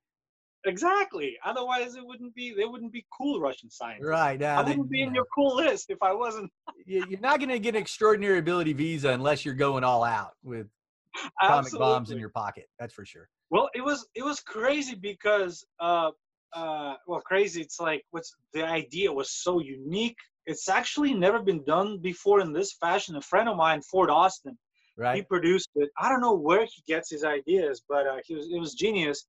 Exactly. 0.66 1.36
Otherwise, 1.44 1.94
it 1.94 2.06
wouldn't 2.06 2.34
be. 2.34 2.54
They 2.54 2.64
wouldn't 2.64 2.92
be 2.92 3.04
cool 3.16 3.40
Russian 3.40 3.70
scientists. 3.70 4.06
Right. 4.06 4.38
Now, 4.40 4.60
I 4.60 4.62
wouldn't 4.62 4.90
be 4.90 5.02
in 5.02 5.14
your 5.14 5.26
cool 5.34 5.56
list 5.56 5.90
if 5.90 5.98
I 6.02 6.12
wasn't. 6.12 6.50
you're 6.86 7.20
not 7.20 7.38
going 7.38 7.50
to 7.50 7.58
get 7.58 7.74
an 7.74 7.82
extraordinary 7.82 8.38
ability 8.38 8.72
visa 8.72 9.10
unless 9.10 9.44
you're 9.44 9.54
going 9.54 9.84
all 9.84 10.04
out 10.04 10.32
with 10.42 10.66
atomic 11.42 11.66
Absolutely. 11.66 11.78
bombs 11.78 12.10
in 12.10 12.18
your 12.18 12.30
pocket. 12.30 12.68
That's 12.78 12.94
for 12.94 13.04
sure. 13.04 13.28
Well, 13.50 13.68
it 13.74 13.84
was 13.84 14.06
it 14.14 14.24
was 14.24 14.40
crazy 14.40 14.94
because 14.94 15.64
uh 15.80 16.10
uh 16.54 16.94
well 17.06 17.20
crazy. 17.20 17.60
It's 17.60 17.78
like 17.78 18.04
what's 18.10 18.34
the 18.52 18.64
idea 18.64 19.12
was 19.12 19.30
so 19.30 19.60
unique. 19.60 20.16
It's 20.46 20.68
actually 20.68 21.14
never 21.14 21.40
been 21.40 21.62
done 21.64 21.98
before 21.98 22.40
in 22.40 22.52
this 22.52 22.74
fashion. 22.74 23.16
A 23.16 23.20
friend 23.20 23.48
of 23.48 23.56
mine, 23.56 23.80
Ford 23.82 24.10
Austin, 24.10 24.58
right. 24.96 25.16
he 25.16 25.22
produced 25.22 25.70
it. 25.76 25.90
I 25.98 26.08
don't 26.08 26.20
know 26.20 26.34
where 26.34 26.64
he 26.64 26.82
gets 26.86 27.10
his 27.10 27.24
ideas, 27.24 27.82
but 27.88 28.06
uh, 28.06 28.16
he 28.24 28.34
was 28.34 28.48
it 28.50 28.58
was 28.58 28.74
genius 28.74 29.26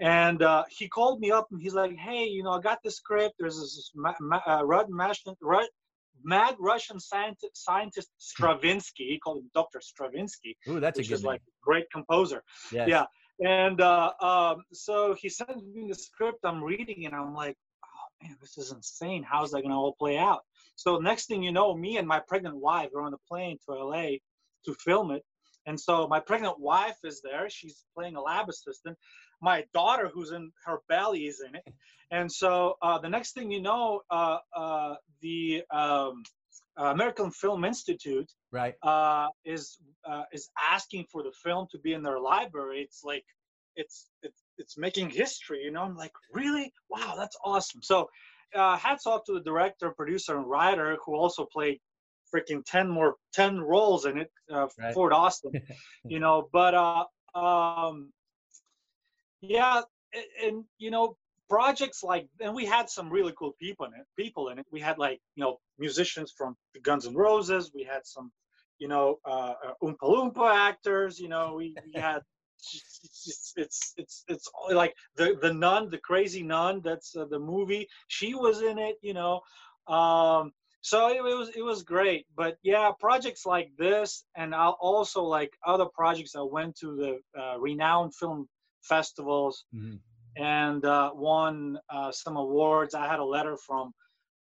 and 0.00 0.42
uh, 0.42 0.64
he 0.68 0.88
called 0.88 1.20
me 1.20 1.30
up 1.30 1.46
and 1.50 1.60
he's 1.60 1.74
like, 1.74 1.96
"Hey, 1.96 2.24
you 2.24 2.42
know, 2.42 2.52
I 2.52 2.60
got 2.60 2.78
this 2.82 2.96
script. 2.96 3.36
There's 3.38 3.56
this 3.56 3.90
ma- 3.94 4.14
ma- 4.20 4.42
uh, 4.46 4.64
Rud 4.64 4.88
Rud- 5.40 5.68
mad 6.22 6.56
Russian 6.58 6.98
scientist, 6.98 7.50
scientist 7.64 8.08
Stravinsky. 8.18 9.04
He 9.04 9.18
called 9.18 9.38
him 9.38 9.50
Dr. 9.54 9.80
Stravinsky. 9.80 10.56
Ooh, 10.68 10.80
that's 10.80 10.98
which 10.98 11.06
a 11.06 11.10
good 11.10 11.14
is 11.16 11.22
name. 11.22 11.28
like 11.32 11.40
a 11.40 11.52
great 11.62 11.84
composer. 11.92 12.42
Yes. 12.72 12.88
Yeah. 12.88 13.04
And 13.40 13.80
uh, 13.80 14.12
um, 14.20 14.62
so 14.72 15.14
he 15.14 15.28
sent 15.28 15.56
me 15.74 15.86
the 15.88 15.94
script. 15.94 16.38
I'm 16.44 16.62
reading, 16.62 17.06
and 17.06 17.14
I'm 17.14 17.34
like, 17.34 17.56
"Oh 17.84 18.26
man, 18.26 18.36
this 18.40 18.58
is 18.58 18.72
insane. 18.72 19.22
How's 19.28 19.50
that 19.52 19.60
going 19.62 19.70
to 19.70 19.76
all 19.76 19.94
play 19.98 20.18
out? 20.18 20.42
So 20.76 20.98
next 20.98 21.26
thing 21.26 21.42
you 21.42 21.52
know, 21.52 21.74
me 21.74 21.98
and 21.98 22.06
my 22.08 22.20
pregnant 22.20 22.56
wife 22.56 22.90
are 22.96 23.02
on 23.02 23.12
the 23.12 23.18
plane 23.28 23.58
to 23.66 23.74
LA 23.74 24.06
to 24.64 24.74
film 24.84 25.10
it. 25.12 25.22
And 25.66 25.80
so 25.80 26.06
my 26.06 26.20
pregnant 26.20 26.58
wife 26.60 26.98
is 27.04 27.22
there. 27.22 27.48
She's 27.48 27.84
playing 27.96 28.16
a 28.16 28.20
lab 28.20 28.48
assistant. 28.48 28.98
My 29.40 29.64
daughter, 29.72 30.10
who's 30.12 30.32
in 30.32 30.52
her 30.64 30.78
belly, 30.88 31.26
is 31.26 31.42
in 31.46 31.54
it. 31.54 31.64
And 32.10 32.30
so 32.30 32.76
uh, 32.82 32.98
the 32.98 33.08
next 33.08 33.32
thing 33.32 33.50
you 33.50 33.62
know, 33.62 34.02
uh, 34.10 34.38
uh, 34.54 34.94
the 35.20 35.62
um, 35.70 36.22
American 36.76 37.30
Film 37.30 37.64
Institute 37.64 38.30
right. 38.52 38.74
Uh, 38.82 39.28
is 39.44 39.78
uh, 40.08 40.24
is 40.32 40.50
asking 40.60 41.06
for 41.10 41.22
the 41.22 41.32
film 41.42 41.66
to 41.72 41.78
be 41.78 41.92
in 41.92 42.02
their 42.02 42.20
library. 42.20 42.82
It's 42.82 43.02
like 43.04 43.24
it's 43.76 44.10
it's 44.22 44.42
it's 44.58 44.78
making 44.78 45.10
history. 45.10 45.62
You 45.62 45.70
know, 45.72 45.82
I'm 45.82 45.96
like, 45.96 46.12
really? 46.32 46.72
Wow, 46.88 47.14
that's 47.16 47.36
awesome. 47.44 47.82
So 47.82 48.08
uh, 48.54 48.76
hats 48.76 49.06
off 49.06 49.24
to 49.24 49.34
the 49.34 49.40
director, 49.40 49.90
producer, 49.90 50.36
and 50.36 50.48
writer 50.48 50.96
who 51.04 51.14
also 51.14 51.46
played 51.46 51.80
freaking 52.34 52.64
10 52.64 52.88
more 52.88 53.14
10 53.32 53.60
roles 53.60 54.06
in 54.06 54.18
it 54.18 54.30
uh, 54.52 54.66
right. 54.80 54.94
ford 54.94 55.12
austin 55.12 55.52
you 56.04 56.18
know 56.18 56.48
but 56.52 56.74
uh 56.74 57.04
um 57.38 58.10
yeah 59.48 59.82
and, 60.42 60.64
you 60.78 60.90
know 60.90 61.16
projects 61.48 62.02
like 62.02 62.26
and 62.40 62.54
we 62.54 62.64
had 62.64 62.88
some 62.88 63.10
really 63.10 63.32
cool 63.38 63.54
people 63.60 63.86
in 63.86 63.92
it 63.92 64.06
people 64.16 64.48
in 64.48 64.58
it. 64.58 64.66
We 64.72 64.80
had 64.80 64.98
like 64.98 65.20
you 65.36 65.44
know 65.44 65.58
musicians 65.78 66.32
from 66.36 66.56
the 66.72 66.80
guns 66.80 67.06
and 67.06 67.16
roses 67.16 67.70
we 67.74 67.84
had 67.84 68.06
some 68.06 68.32
you 68.78 68.88
know 68.88 69.18
uh, 69.24 69.54
uh 69.64 69.74
oompa 69.82 70.02
loompa 70.02 70.54
actors 70.54 71.18
you 71.18 71.28
know 71.28 71.54
we, 71.54 71.74
we 71.94 72.00
had 72.00 72.22
it's, 72.74 73.52
it's 73.56 73.94
it's 73.96 74.24
it's 74.28 74.50
like 74.72 74.94
the 75.16 75.38
the 75.42 75.52
nun 75.52 75.90
the 75.90 75.98
crazy 75.98 76.42
nun 76.42 76.80
that's 76.82 77.14
uh, 77.14 77.26
the 77.26 77.38
movie 77.38 77.86
she 78.08 78.34
was 78.34 78.62
in 78.62 78.78
it 78.78 78.96
you 79.02 79.14
know 79.14 79.40
um 79.86 80.50
so 80.84 81.08
it, 81.08 81.16
it, 81.16 81.22
was 81.22 81.48
it 81.56 81.62
was 81.62 81.82
great. 81.82 82.26
But 82.36 82.58
yeah 82.62 82.90
projects 83.00 83.46
like 83.46 83.70
this 83.78 84.24
and 84.36 84.54
I'll 84.54 84.76
also 84.80 85.22
like 85.22 85.50
other 85.66 85.86
projects 85.86 86.36
i 86.36 86.42
went 86.42 86.76
to 86.80 86.94
the 86.94 87.40
uh, 87.40 87.58
renowned 87.58 88.14
film 88.14 88.46
festivals 88.84 89.64
mm-hmm. 89.74 89.96
and 90.42 90.84
uh, 90.84 91.10
won 91.14 91.78
uh, 91.90 92.10
some 92.12 92.36
awards 92.36 92.94
i 92.94 93.06
had 93.06 93.18
a 93.18 93.24
letter 93.24 93.56
from 93.56 93.92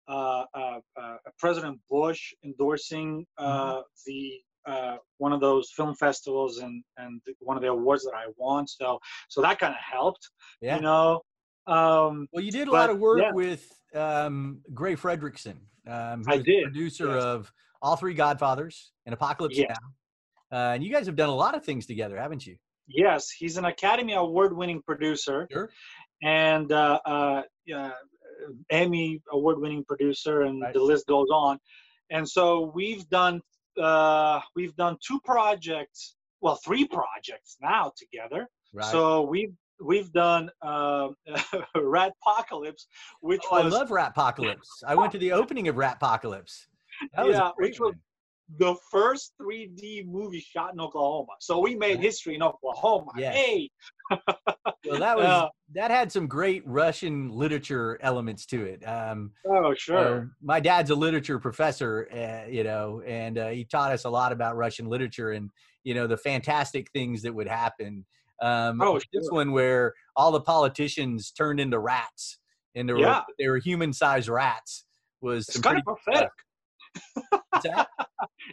uh, 0.08 0.44
uh, 0.54 0.80
uh, 1.00 1.16
president 1.40 1.80
bush 1.90 2.34
endorsing 2.44 3.26
mm-hmm. 3.40 3.82
the 4.06 4.42
one 5.18 5.34
of 5.34 5.42
those 5.42 5.72
film 5.72 5.96
festivals 5.96 6.60
and 6.60 6.84
and 6.98 7.22
one 7.40 7.58
of 7.58 7.64
the 7.64 7.70
awards 7.70 8.04
that 8.04 8.14
i 8.16 8.26
won 8.38 8.68
so 8.68 9.00
so 9.30 9.42
that 9.42 9.60
kind 9.60 9.74
of 9.74 9.80
helped 9.80 10.30
yeah. 10.62 10.76
you 10.76 10.82
know 10.82 11.22
um, 11.68 12.28
well 12.32 12.44
you 12.44 12.52
did 12.52 12.68
a 12.68 12.72
but, 12.72 12.78
lot 12.78 12.90
of 12.90 13.00
work 13.00 13.20
yeah. 13.22 13.32
with 13.32 13.68
um, 13.96 14.62
gray 14.74 14.96
frederickson 14.96 15.58
um, 15.88 16.24
I 16.28 16.38
did. 16.38 16.64
Producer 16.64 17.16
yes. 17.16 17.24
of 17.24 17.52
all 17.82 17.96
three 17.96 18.14
Godfathers 18.14 18.92
and 19.06 19.14
Apocalypse 19.14 19.58
Now. 19.58 19.76
Uh, 20.52 20.74
and 20.74 20.84
you 20.84 20.92
guys 20.92 21.06
have 21.06 21.16
done 21.16 21.30
a 21.30 21.36
lot 21.36 21.56
of 21.56 21.64
things 21.64 21.86
together, 21.86 22.18
haven't 22.18 22.46
you? 22.46 22.58
Yes, 22.94 23.30
he's 23.30 23.58
an 23.58 23.66
Academy 23.66 24.14
Award-winning 24.14 24.82
producer. 24.84 25.48
Sure. 25.52 25.70
And 26.24 26.72
uh, 26.72 27.00
uh, 27.06 27.42
Emmy 28.70 29.22
Award-winning 29.32 29.86
producer, 29.86 30.42
and 30.42 30.62
right. 30.62 30.74
the 30.74 30.82
list 30.82 31.08
goes 31.08 31.28
on. 31.32 31.58
And 32.10 32.28
so 32.28 32.72
we've 32.74 33.08
done 33.10 33.42
uh, 33.82 34.42
we've 34.56 34.76
done 34.76 34.98
two 35.06 35.20
projects, 35.24 36.16
well, 36.42 36.60
three 36.64 36.86
projects 36.86 37.58
now 37.62 37.92
together. 37.98 38.48
Right. 38.74 38.92
So 38.92 39.22
we've 39.22 39.54
we've 39.84 40.12
done 40.12 40.50
uh, 40.62 41.10
Rat 41.76 42.14
Apocalypse, 42.22 42.88
which 43.22 43.42
oh, 43.50 43.64
was 43.64 43.74
I 43.74 43.78
love 43.78 43.92
Rat 43.92 44.10
Apocalypse. 44.10 44.84
I 44.86 44.96
went 44.96 45.12
to 45.14 45.18
the 45.18 45.32
opening 45.32 45.68
of 45.68 45.78
Rat 45.78 45.96
Apocalypse. 45.96 46.68
yeah, 47.18 47.52
which 47.58 47.80
one. 47.80 47.90
was 47.92 47.96
the 48.58 48.76
first 48.92 49.34
3D 49.42 50.06
movie 50.06 50.40
shot 50.40 50.74
in 50.74 50.80
Oklahoma. 50.80 51.34
So 51.40 51.60
we 51.60 51.76
made 51.76 52.00
history 52.00 52.36
in 52.36 52.44
Oklahoma. 52.44 53.12
Yes. 53.18 53.36
Hey. 53.36 53.70
well, 54.10 55.00
that 55.00 55.18
was 55.18 55.26
uh, 55.26 55.48
that 55.74 55.92
had 55.92 56.12
some 56.12 56.28
great 56.28 56.64
Russian 56.66 57.30
literature 57.30 57.98
elements 58.02 58.46
to 58.48 58.64
it. 58.66 58.88
Um, 58.88 59.32
oh, 59.48 59.74
sure. 59.74 60.22
Uh, 60.22 60.26
my 60.42 60.60
dad's 60.60 60.90
a 60.90 60.96
literature 60.96 61.40
professor, 61.40 62.10
uh, 62.12 62.50
you 62.50 62.64
know, 62.64 63.02
and 63.06 63.38
uh, 63.38 63.50
he 63.50 63.64
taught 63.64 63.92
us 63.92 64.06
a 64.06 64.10
lot 64.10 64.32
about 64.32 64.58
Russian 64.58 64.88
literature 64.88 65.32
and 65.32 65.50
you 65.84 65.94
know 65.94 66.08
the 66.08 66.18
fantastic 66.18 66.92
things 66.92 67.24
that 67.24 67.34
would 67.34 67.48
happen 67.48 68.06
um, 68.42 68.82
oh, 68.82 68.98
sure. 68.98 69.08
this 69.14 69.30
one 69.30 69.52
where 69.52 69.94
all 70.16 70.32
the 70.32 70.42
politicians 70.42 71.32
turned 71.32 71.60
into 71.60 71.78
rats, 71.78 72.40
and 72.76 72.90
they 72.90 72.94
were, 72.94 73.00
yeah. 73.00 73.22
they 73.38 73.48
were 73.48 73.60
human-sized 73.60 74.28
rats. 74.28 74.86
Was 75.22 75.48
it's 75.48 75.60
kind 75.60 75.78
of 75.78 75.84
prophetic. 75.84 76.32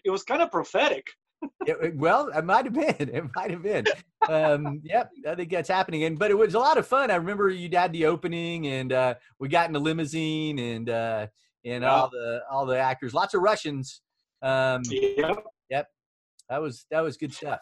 It 0.04 0.10
was 0.10 0.22
kind 0.22 0.42
of 0.42 0.50
prophetic. 0.50 1.06
it, 1.66 1.96
well, 1.96 2.28
it 2.28 2.44
might 2.44 2.64
have 2.64 2.74
been. 2.74 3.08
It 3.14 3.24
might 3.36 3.50
have 3.50 3.62
been. 3.62 3.84
Um, 4.28 4.80
yep, 4.82 5.10
I 5.26 5.34
think 5.34 5.50
that's 5.50 5.68
happening. 5.68 6.04
And 6.04 6.18
but 6.18 6.30
it 6.30 6.38
was 6.38 6.54
a 6.54 6.58
lot 6.58 6.78
of 6.78 6.86
fun. 6.86 7.10
I 7.10 7.16
remember 7.16 7.48
you 7.48 7.68
had 7.72 7.92
the 7.92 8.06
opening, 8.06 8.66
and 8.66 8.92
uh, 8.92 9.14
we 9.38 9.48
got 9.48 9.68
in 9.68 9.72
the 9.72 9.80
limousine, 9.80 10.58
and 10.58 10.90
uh, 10.90 11.26
and 11.64 11.84
all 11.84 12.10
the 12.10 12.42
all 12.50 12.66
the 12.66 12.78
actors, 12.78 13.14
lots 13.14 13.34
of 13.34 13.42
Russians. 13.42 14.02
Um, 14.42 14.82
yep. 14.90 15.44
Yep. 15.70 15.88
That 16.48 16.62
was 16.62 16.86
that 16.90 17.00
was 17.00 17.16
good 17.16 17.32
stuff. 17.32 17.60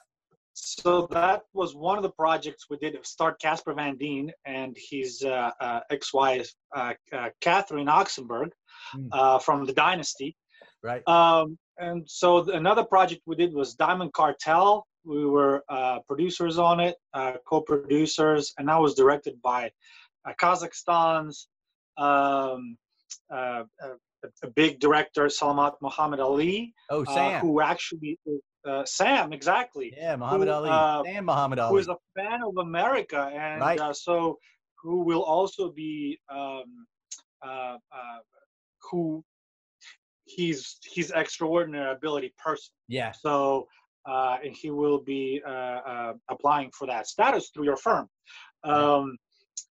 So 0.58 1.06
that 1.10 1.42
was 1.52 1.74
one 1.74 1.98
of 1.98 2.02
the 2.02 2.10
projects 2.10 2.66
we 2.70 2.78
did. 2.78 2.96
Start 3.04 3.38
Casper 3.40 3.74
Van 3.74 3.96
Dien 3.98 4.32
and 4.46 4.74
his 4.90 5.22
uh, 5.22 5.50
uh, 5.60 5.80
ex-wife 5.90 6.50
uh, 6.74 6.94
uh 7.12 7.28
Catherine 7.42 7.88
Oxenberg 7.88 8.48
mm. 8.96 9.42
from 9.42 9.66
the 9.66 9.74
Dynasty. 9.74 10.34
Right. 10.82 11.06
Um, 11.08 11.58
and 11.78 12.08
so 12.08 12.50
another 12.50 12.84
project 12.84 13.22
we 13.26 13.36
did 13.36 13.52
was 13.52 13.74
Diamond 13.74 14.12
Cartel. 14.12 14.86
We 15.04 15.26
were 15.26 15.62
uh, 15.68 16.00
producers 16.08 16.58
on 16.58 16.80
it, 16.80 16.96
uh, 17.14 17.34
co-producers, 17.46 18.52
and 18.58 18.68
that 18.68 18.80
was 18.80 18.94
directed 18.94 19.40
by 19.42 19.70
Kazakhstan's 20.40 21.48
um, 21.96 22.76
a, 23.30 23.64
a, 24.42 24.48
big 24.54 24.80
director, 24.80 25.26
Salamat 25.26 25.74
Muhammad 25.80 26.20
Ali. 26.20 26.74
Oh, 26.90 27.04
Sam. 27.04 27.40
who 27.40 27.60
actually 27.60 28.18
uh, 28.66 28.84
Sam, 28.84 29.32
exactly. 29.32 29.94
Yeah, 29.96 30.16
Muhammad 30.16 30.48
who, 30.48 30.54
Ali. 30.54 30.70
Uh, 30.70 31.02
Sam 31.04 31.24
Muhammad 31.24 31.58
Ali. 31.58 31.70
Who 31.70 31.78
is 31.78 31.88
a 31.88 31.96
fan 32.16 32.40
of 32.42 32.56
America, 32.58 33.30
and 33.32 33.60
right. 33.60 33.80
uh, 33.80 33.92
so 33.92 34.38
who 34.82 35.04
will 35.04 35.22
also 35.22 35.70
be 35.70 36.18
um, 36.28 36.86
uh, 37.44 37.76
uh, 37.92 38.18
who 38.90 39.24
he's 40.26 40.78
he's 40.84 41.10
extraordinary 41.10 41.92
ability 41.92 42.34
person. 42.42 42.72
Yeah. 42.88 43.12
So 43.12 43.66
uh, 44.08 44.36
and 44.44 44.54
he 44.54 44.70
will 44.70 45.00
be 45.00 45.42
uh 45.46 46.12
applying 46.28 46.70
for 46.70 46.86
that 46.86 47.06
status 47.06 47.50
through 47.52 47.64
your 47.64 47.76
firm. 47.76 48.08
Um, 48.64 49.16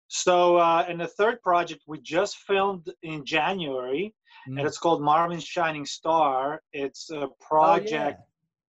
so 0.08 0.60
and 0.60 1.00
the 1.00 1.08
third 1.08 1.42
project 1.42 1.82
we 1.88 2.00
just 2.02 2.38
filmed 2.38 2.92
in 3.04 3.26
January, 3.26 4.14
mm. 4.50 4.58
and 4.58 4.68
it's 4.68 4.78
called 4.78 5.02
Marvin's 5.02 5.44
Shining 5.44 5.86
Star. 5.86 6.62
It's 6.74 7.10
a 7.12 7.28
project. 7.42 8.20
Oh, 8.20 8.22
yeah 8.22 8.28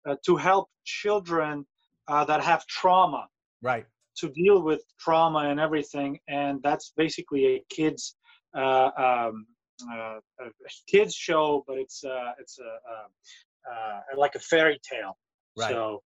uh, 0.08 0.16
to 0.24 0.36
help 0.36 0.68
children 0.84 1.66
uh, 2.08 2.24
that 2.24 2.42
have 2.42 2.66
trauma 2.66 3.26
right 3.62 3.84
to 4.16 4.28
deal 4.30 4.62
with 4.62 4.82
trauma 4.98 5.40
and 5.40 5.60
everything 5.60 6.18
and 6.28 6.60
that's 6.62 6.92
basically 6.96 7.46
a 7.46 7.64
kids 7.68 8.16
uh, 8.56 8.90
um, 8.96 8.96
uh, 8.96 9.30
a 9.82 10.20
kids 10.86 11.14
show 11.14 11.64
but 11.66 11.78
it's 11.78 12.04
uh, 12.04 12.32
it's 12.38 12.58
a, 12.58 13.70
uh, 13.70 14.00
like 14.16 14.34
a 14.34 14.40
fairy 14.40 14.80
tale 14.88 15.16
right. 15.56 15.70
so 15.70 16.02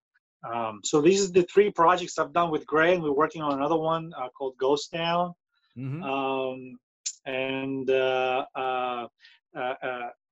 um, 0.50 0.80
so 0.82 1.00
these 1.00 1.28
are 1.28 1.32
the 1.32 1.44
three 1.44 1.70
projects 1.70 2.18
I've 2.18 2.32
done 2.32 2.50
with 2.50 2.66
Gray, 2.66 2.94
and 2.94 3.02
we're 3.04 3.12
working 3.12 3.42
on 3.42 3.52
another 3.52 3.76
one 3.76 4.12
called 4.36 4.56
Ghost 4.58 4.90
Town, 4.92 5.32
mm-hmm. 5.78 6.02
um, 6.02 6.76
and 7.26 7.88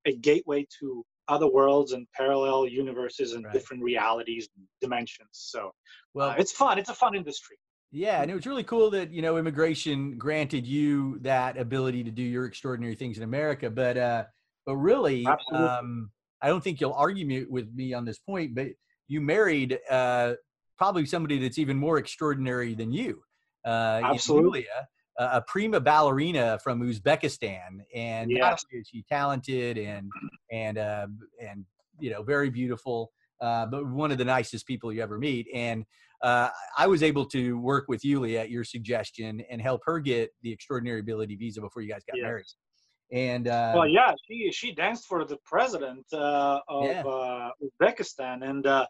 a 0.05 0.13
gateway 0.19 0.67
to 0.79 1.05
other 1.27 1.47
worlds 1.47 1.93
and 1.93 2.05
parallel 2.13 2.67
universes 2.67 3.33
and 3.33 3.45
right. 3.45 3.53
different 3.53 3.81
realities 3.81 4.49
and 4.57 4.65
dimensions. 4.81 5.29
So, 5.31 5.71
well, 6.13 6.31
uh, 6.31 6.35
it's 6.37 6.51
fun. 6.51 6.77
It's 6.77 6.89
a 6.89 6.93
fun 6.93 7.15
industry. 7.15 7.57
Yeah, 7.91 8.21
and 8.21 8.31
it 8.31 8.35
was 8.35 8.45
really 8.45 8.63
cool 8.63 8.89
that 8.91 9.11
you 9.11 9.21
know 9.21 9.37
immigration 9.37 10.17
granted 10.17 10.65
you 10.65 11.19
that 11.21 11.57
ability 11.57 12.03
to 12.05 12.11
do 12.11 12.23
your 12.23 12.45
extraordinary 12.45 12.95
things 12.95 13.17
in 13.17 13.23
America. 13.23 13.69
But 13.69 13.97
uh, 13.97 14.23
but 14.65 14.77
really, 14.77 15.27
um, 15.53 16.09
I 16.41 16.47
don't 16.47 16.63
think 16.63 16.79
you'll 16.79 16.93
argue 16.93 17.45
with 17.49 17.73
me 17.73 17.93
on 17.93 18.05
this 18.05 18.17
point. 18.19 18.55
But 18.55 18.67
you 19.07 19.19
married 19.19 19.77
uh, 19.89 20.35
probably 20.77 21.05
somebody 21.05 21.37
that's 21.39 21.57
even 21.57 21.77
more 21.77 21.97
extraordinary 21.97 22.75
than 22.75 22.93
you, 22.93 23.23
uh, 23.65 24.01
Absolutely. 24.05 24.61
Julia, 24.61 24.87
a 25.17 25.41
prima 25.41 25.79
ballerina 25.79 26.59
from 26.63 26.81
Uzbekistan, 26.81 27.81
and 27.93 28.31
yes. 28.31 28.63
is 28.71 28.87
she 28.87 29.03
talented 29.03 29.77
and 29.77 30.09
and 30.51 30.77
uh, 30.77 31.07
and 31.41 31.65
you 31.99 32.09
know 32.09 32.23
very 32.23 32.49
beautiful, 32.49 33.11
uh, 33.41 33.65
but 33.65 33.85
one 33.87 34.11
of 34.11 34.17
the 34.17 34.25
nicest 34.25 34.67
people 34.67 34.93
you 34.93 35.01
ever 35.01 35.17
meet. 35.17 35.47
And 35.53 35.85
uh, 36.21 36.49
I 36.77 36.87
was 36.87 37.01
able 37.01 37.25
to 37.27 37.57
work 37.57 37.85
with 37.87 38.05
Yulia 38.05 38.39
at 38.41 38.49
your 38.49 38.63
suggestion 38.63 39.41
and 39.49 39.61
help 39.61 39.81
her 39.85 39.99
get 39.99 40.31
the 40.43 40.51
extraordinary 40.51 40.99
ability 40.99 41.35
visa 41.35 41.61
before 41.61 41.81
you 41.81 41.89
guys 41.89 42.03
got 42.07 42.17
yes. 42.17 42.23
married. 42.23 42.45
And 43.11 43.47
uh, 43.47 43.73
well, 43.75 43.87
yeah, 43.87 44.13
she 44.25 44.51
she 44.53 44.71
danced 44.71 45.05
for 45.05 45.25
the 45.25 45.37
president 45.43 46.05
uh, 46.13 46.59
of 46.69 46.85
yeah. 46.85 47.01
uh, 47.01 47.51
Uzbekistan, 47.61 48.47
and 48.49 48.65
uh, 48.65 48.85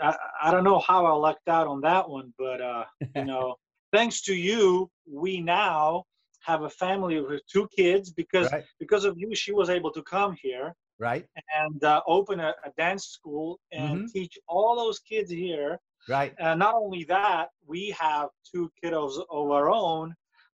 I, 0.00 0.16
I 0.44 0.50
don't 0.50 0.64
know 0.64 0.78
how 0.78 1.04
I 1.04 1.12
lucked 1.12 1.48
out 1.48 1.66
on 1.66 1.82
that 1.82 2.08
one, 2.08 2.32
but 2.38 2.62
uh, 2.62 2.84
you 3.14 3.24
know, 3.24 3.56
thanks 3.92 4.22
to 4.22 4.34
you, 4.34 4.90
we 5.06 5.42
now 5.42 6.04
have 6.44 6.62
a 6.62 6.70
family 6.70 7.20
with 7.20 7.42
two 7.46 7.68
kids 7.76 8.10
because 8.10 8.50
right. 8.52 8.64
because 8.80 9.04
of 9.04 9.18
you, 9.18 9.34
she 9.34 9.52
was 9.52 9.68
able 9.68 9.92
to 9.92 10.02
come 10.02 10.34
here, 10.40 10.74
right, 11.02 11.26
and 11.58 11.82
uh, 11.84 12.00
open 12.06 12.40
a, 12.40 12.54
a, 12.64 12.70
dance 12.78 13.06
school 13.06 13.58
and 13.72 13.98
mm-hmm. 13.98 14.06
teach 14.06 14.38
all 14.48 14.76
those 14.76 14.98
kids 15.00 15.30
here. 15.30 15.78
Right. 16.08 16.34
And 16.38 16.58
not 16.58 16.74
only 16.74 17.04
that, 17.04 17.48
we 17.66 17.90
have 17.98 18.28
two 18.50 18.70
kiddos 18.82 19.22
of 19.30 19.50
our 19.50 19.70
own, 19.70 20.14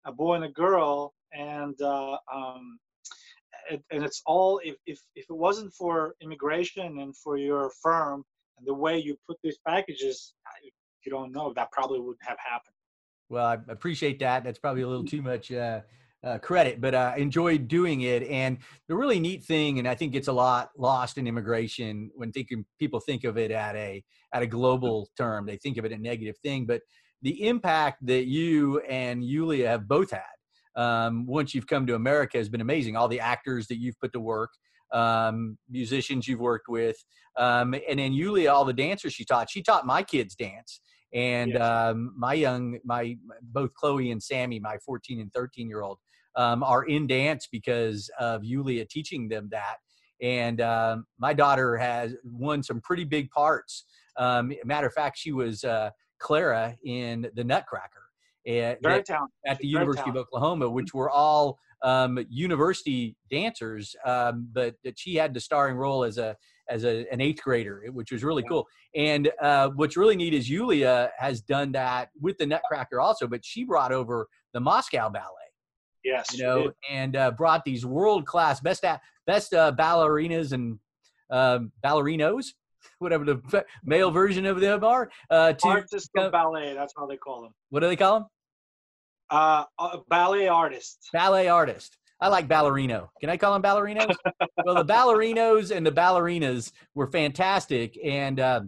a 0.05 0.13
boy 0.13 0.35
and 0.35 0.45
a 0.45 0.49
girl, 0.49 1.15
and 1.33 1.81
uh, 1.81 2.17
um, 2.33 2.79
and 3.71 4.05
it's 4.05 4.23
all 4.27 4.61
if, 4.65 4.77
if 4.87 5.01
if 5.15 5.27
it 5.29 5.37
wasn't 5.37 5.73
for 5.75 6.15
immigration 6.21 6.99
and 6.99 7.17
for 7.17 7.37
your 7.37 7.71
firm 7.83 8.25
and 8.59 8.67
the 8.67 8.75
way 8.75 8.99
you 8.99 9.17
put 9.29 9.39
these 9.43 9.59
packages, 9.67 10.35
you 11.05 11.11
don't 11.11 11.33
know 11.33 11.53
that 11.55 11.71
probably 11.73 12.01
wouldn't 12.01 12.25
have 12.27 12.39
happened. 12.39 12.75
Well, 13.29 13.47
I 13.47 13.59
appreciate 13.69 14.19
that. 14.21 14.45
That's 14.45 14.59
probably 14.59 14.83
a 14.83 14.89
little 14.89 15.05
too 15.05 15.23
much 15.23 15.51
uh, 15.51 15.81
uh, 16.25 16.39
credit, 16.39 16.81
but 16.81 16.95
I 16.95 17.17
enjoyed 17.17 17.69
doing 17.69 18.03
it. 18.03 18.23
And 18.25 18.59
the 18.89 18.97
really 18.97 19.19
neat 19.19 19.45
thing, 19.45 19.79
and 19.79 19.89
I 19.89 19.95
think 19.95 20.15
it's 20.15 20.29
a 20.29 20.33
lot 20.33 20.71
lost 20.77 21.19
in 21.19 21.27
immigration 21.27 22.11
when 22.15 22.33
thinking 22.33 22.65
people 22.79 23.01
think 23.01 23.25
of 23.25 23.37
it 23.37 23.51
at 23.51 23.75
a 23.77 24.03
at 24.33 24.43
a 24.43 24.47
global 24.47 25.09
term. 25.17 25.47
They 25.47 25.57
think 25.57 25.77
of 25.79 25.85
it 25.85 25.93
a 25.93 25.99
negative 25.99 26.37
thing, 26.43 26.67
but 26.67 26.83
the 27.23 27.47
impact 27.47 28.05
that 28.07 28.27
you 28.27 28.81
and 28.81 29.25
Yulia 29.25 29.69
have 29.69 29.87
both 29.87 30.11
had 30.11 30.23
um, 30.77 31.27
once 31.27 31.55
you've 31.55 31.67
come 31.67 31.87
to 31.87 31.95
America 31.95 32.39
has 32.39 32.49
been 32.49 32.61
amazing. 32.61 32.97
All 32.97 33.09
the 33.09 33.21
actors 33.21 33.67
that 33.69 33.79
you've 33.79 33.99
put 34.01 34.13
to 34.13 34.21
work, 34.21 34.51
um, 34.93 35.57
musicians 35.71 36.27
you've 36.27 36.41
worked 36.41 36.69
with, 36.69 36.97
um, 37.37 37.75
and 37.89 37.99
then 37.99 38.13
Yulia, 38.13 38.53
all 38.53 38.65
the 38.65 38.73
dancers 38.73 39.13
she 39.13 39.25
taught. 39.25 39.51
She 39.51 39.63
taught 39.63 39.87
my 39.87 40.03
kids 40.03 40.35
dance, 40.35 40.81
and 41.15 41.53
yes. 41.53 41.63
um, 41.63 42.15
my 42.17 42.35
young, 42.35 42.79
my 42.85 43.17
both 43.43 43.73
Chloe 43.75 44.11
and 44.11 44.23
Sammy, 44.23 44.59
my 44.61 44.79
14 44.85 45.21
and 45.21 45.33
13 45.33 45.69
year 45.69 45.83
old, 45.83 45.99
um, 46.37 46.63
are 46.63 46.85
in 46.85 47.07
dance 47.07 47.49
because 47.51 48.11
of 48.19 48.45
Yulia 48.45 48.85
teaching 48.85 49.29
them 49.29 49.49
that. 49.51 49.77
And 50.21 50.61
um, 50.61 51.07
my 51.19 51.33
daughter 51.35 51.77
has 51.77 52.15
won 52.25 52.63
some 52.63 52.81
pretty 52.81 53.05
big 53.05 53.31
parts. 53.31 53.85
Um, 54.17 54.53
matter 54.65 54.87
of 54.87 54.93
fact, 54.95 55.19
she 55.19 55.33
was 55.33 55.65
uh, 55.65 55.91
Clara 56.19 56.77
in 56.85 57.29
the 57.35 57.45
Nutcracker 57.45 58.05
at, 58.47 58.79
at, 58.85 59.11
at 59.47 59.59
the 59.59 59.67
University 59.67 60.11
of 60.11 60.17
Oklahoma, 60.17 60.69
which 60.71 60.95
were 60.95 61.11
all 61.11 61.59
um, 61.83 62.25
university 62.29 63.17
dancers, 63.31 63.97
um, 64.05 64.49
but 64.53 64.77
that 64.85 64.99
she 64.99 65.17
had 65.17 65.35
the 65.35 65.41
starring 65.41 65.77
role 65.77 66.05
as 66.05 66.19
a 66.19 66.37
as 66.69 66.85
a, 66.85 67.05
an 67.13 67.21
eighth 67.21 67.43
grader, 67.43 67.83
which 67.93 68.13
was 68.13 68.23
really 68.23 68.45
cool. 68.45 68.67
And 68.95 69.31
uh, 69.43 69.71
what's 69.75 69.97
really 69.97 70.17
neat 70.17 70.33
is 70.33 70.49
Yulia 70.49 71.11
has 71.19 71.41
done 71.41 71.73
that 71.73 72.11
with 72.21 72.39
the 72.39 72.47
Nutcracker 72.47 73.01
also, 73.01 73.27
but 73.27 73.45
she 73.45 73.65
brought 73.65 73.93
over 73.93 74.29
the 74.55 74.61
Moscow 74.61 75.09
Ballet. 75.09 75.42
Yes, 76.05 76.37
you 76.37 76.43
know, 76.43 76.73
and 76.91 77.17
uh, 77.17 77.31
brought 77.31 77.65
these 77.65 77.87
world 77.87 78.27
class 78.27 78.61
best 78.61 78.85
at, 78.85 79.01
best 79.27 79.55
uh, 79.55 79.73
ballerinas 79.73 80.53
and 80.53 80.79
um, 81.31 81.73
ballerinos, 81.85 82.47
whatever 82.99 83.25
the 83.25 83.65
male 83.85 84.11
version 84.11 84.47
of 84.47 84.61
them 84.61 84.85
are. 84.85 85.11
Uh, 85.31 85.53
to 85.53 85.69
artists 85.69 86.11
of 86.17 86.33
ballet, 86.33 86.75
that's 86.75 86.93
how 86.97 87.07
they 87.07 87.17
call 87.17 87.43
them. 87.43 87.53
What 87.71 87.81
do 87.81 87.89
they 87.89 87.97
call 87.97 88.21
them? 88.21 88.27
Uh, 89.31 89.65
uh, 89.79 89.99
ballet 90.09 90.49
artist. 90.49 91.09
Ballet 91.13 91.49
artist. 91.49 91.97
I 92.21 92.29
like 92.29 92.47
ballerino. 92.47 93.09
Can 93.21 93.31
I 93.31 93.37
call 93.37 93.59
them 93.59 93.63
ballerinos? 93.63 94.15
well, 94.65 94.77
the 94.77 94.85
ballerinos 94.93 95.75
and 95.75 95.85
the 95.85 95.91
ballerinas 95.91 96.71
were 96.95 97.09
fantastic, 97.09 97.99
and 98.05 98.39
uh, 98.39 98.61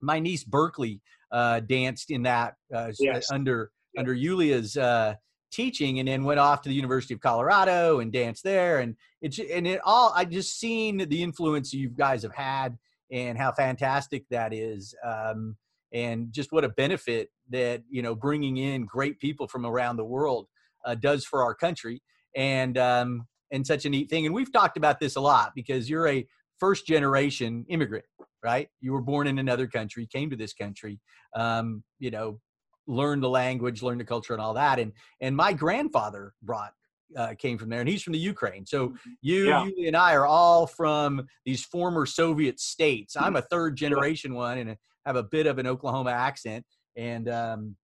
my 0.00 0.18
niece 0.18 0.42
Berkeley 0.42 1.00
uh, 1.30 1.60
danced 1.60 2.10
in 2.10 2.22
that 2.24 2.54
uh, 2.74 2.90
yes. 2.98 3.30
under 3.30 3.70
yes. 3.94 4.00
under 4.00 4.14
Yulia's 4.14 4.76
uh, 4.76 5.14
teaching, 5.50 5.98
and 5.98 6.08
then 6.08 6.24
went 6.24 6.40
off 6.40 6.62
to 6.62 6.68
the 6.68 6.74
University 6.74 7.14
of 7.14 7.20
Colorado 7.20 8.00
and 8.00 8.12
danced 8.12 8.44
there. 8.44 8.80
And 8.80 8.96
it's 9.20 9.38
and 9.38 9.66
it 9.66 9.80
all 9.84 10.12
I 10.14 10.24
just 10.24 10.58
seen 10.58 11.08
the 11.08 11.22
influence 11.22 11.72
you 11.72 11.88
guys 11.88 12.22
have 12.22 12.34
had 12.34 12.78
and 13.10 13.38
how 13.38 13.52
fantastic 13.52 14.24
that 14.30 14.52
is. 14.52 14.94
Um, 15.04 15.56
and 15.92 16.32
just 16.32 16.52
what 16.52 16.64
a 16.64 16.68
benefit 16.68 17.30
that 17.50 17.82
you 17.88 18.02
know 18.02 18.14
bringing 18.14 18.58
in 18.58 18.84
great 18.84 19.18
people 19.18 19.48
from 19.48 19.64
around 19.64 19.96
the 19.96 20.04
world 20.04 20.46
uh, 20.84 20.94
does 20.94 21.24
for 21.24 21.42
our 21.42 21.54
country 21.54 22.02
and 22.36 22.76
um, 22.78 23.26
and 23.50 23.66
such 23.66 23.84
a 23.84 23.90
neat 23.90 24.10
thing. 24.10 24.26
And 24.26 24.34
we've 24.34 24.52
talked 24.52 24.76
about 24.76 25.00
this 25.00 25.16
a 25.16 25.20
lot 25.20 25.52
because 25.54 25.88
you're 25.88 26.08
a 26.08 26.26
first 26.58 26.86
generation 26.86 27.64
immigrant, 27.68 28.04
right? 28.42 28.68
You 28.80 28.92
were 28.92 29.00
born 29.00 29.26
in 29.26 29.38
another 29.38 29.66
country, 29.66 30.06
came 30.06 30.30
to 30.30 30.36
this 30.36 30.52
country, 30.52 31.00
um, 31.34 31.82
you 31.98 32.10
know, 32.10 32.40
learned 32.88 33.22
the 33.22 33.28
language, 33.28 33.82
learn 33.82 33.98
the 33.98 34.04
culture, 34.04 34.32
and 34.32 34.42
all 34.42 34.54
that. 34.54 34.80
And 34.80 34.92
and 35.20 35.36
my 35.36 35.52
grandfather 35.52 36.34
brought 36.42 36.72
uh, 37.16 37.34
came 37.38 37.56
from 37.58 37.68
there, 37.68 37.80
and 37.80 37.88
he's 37.88 38.02
from 38.02 38.12
the 38.14 38.18
Ukraine. 38.18 38.66
So 38.66 38.88
mm-hmm. 38.88 39.10
you, 39.22 39.46
yeah. 39.46 39.64
you 39.64 39.86
and 39.86 39.96
I 39.96 40.14
are 40.14 40.26
all 40.26 40.66
from 40.66 41.26
these 41.44 41.64
former 41.64 42.06
Soviet 42.06 42.58
states. 42.58 43.16
I'm 43.16 43.36
a 43.36 43.42
third 43.42 43.76
generation 43.76 44.34
one, 44.34 44.58
and 44.58 44.76
have 45.06 45.16
a 45.16 45.22
bit 45.22 45.46
of 45.46 45.58
an 45.58 45.66
Oklahoma 45.66 46.10
accent. 46.10 46.64
And 46.96 47.28
um, 47.28 47.76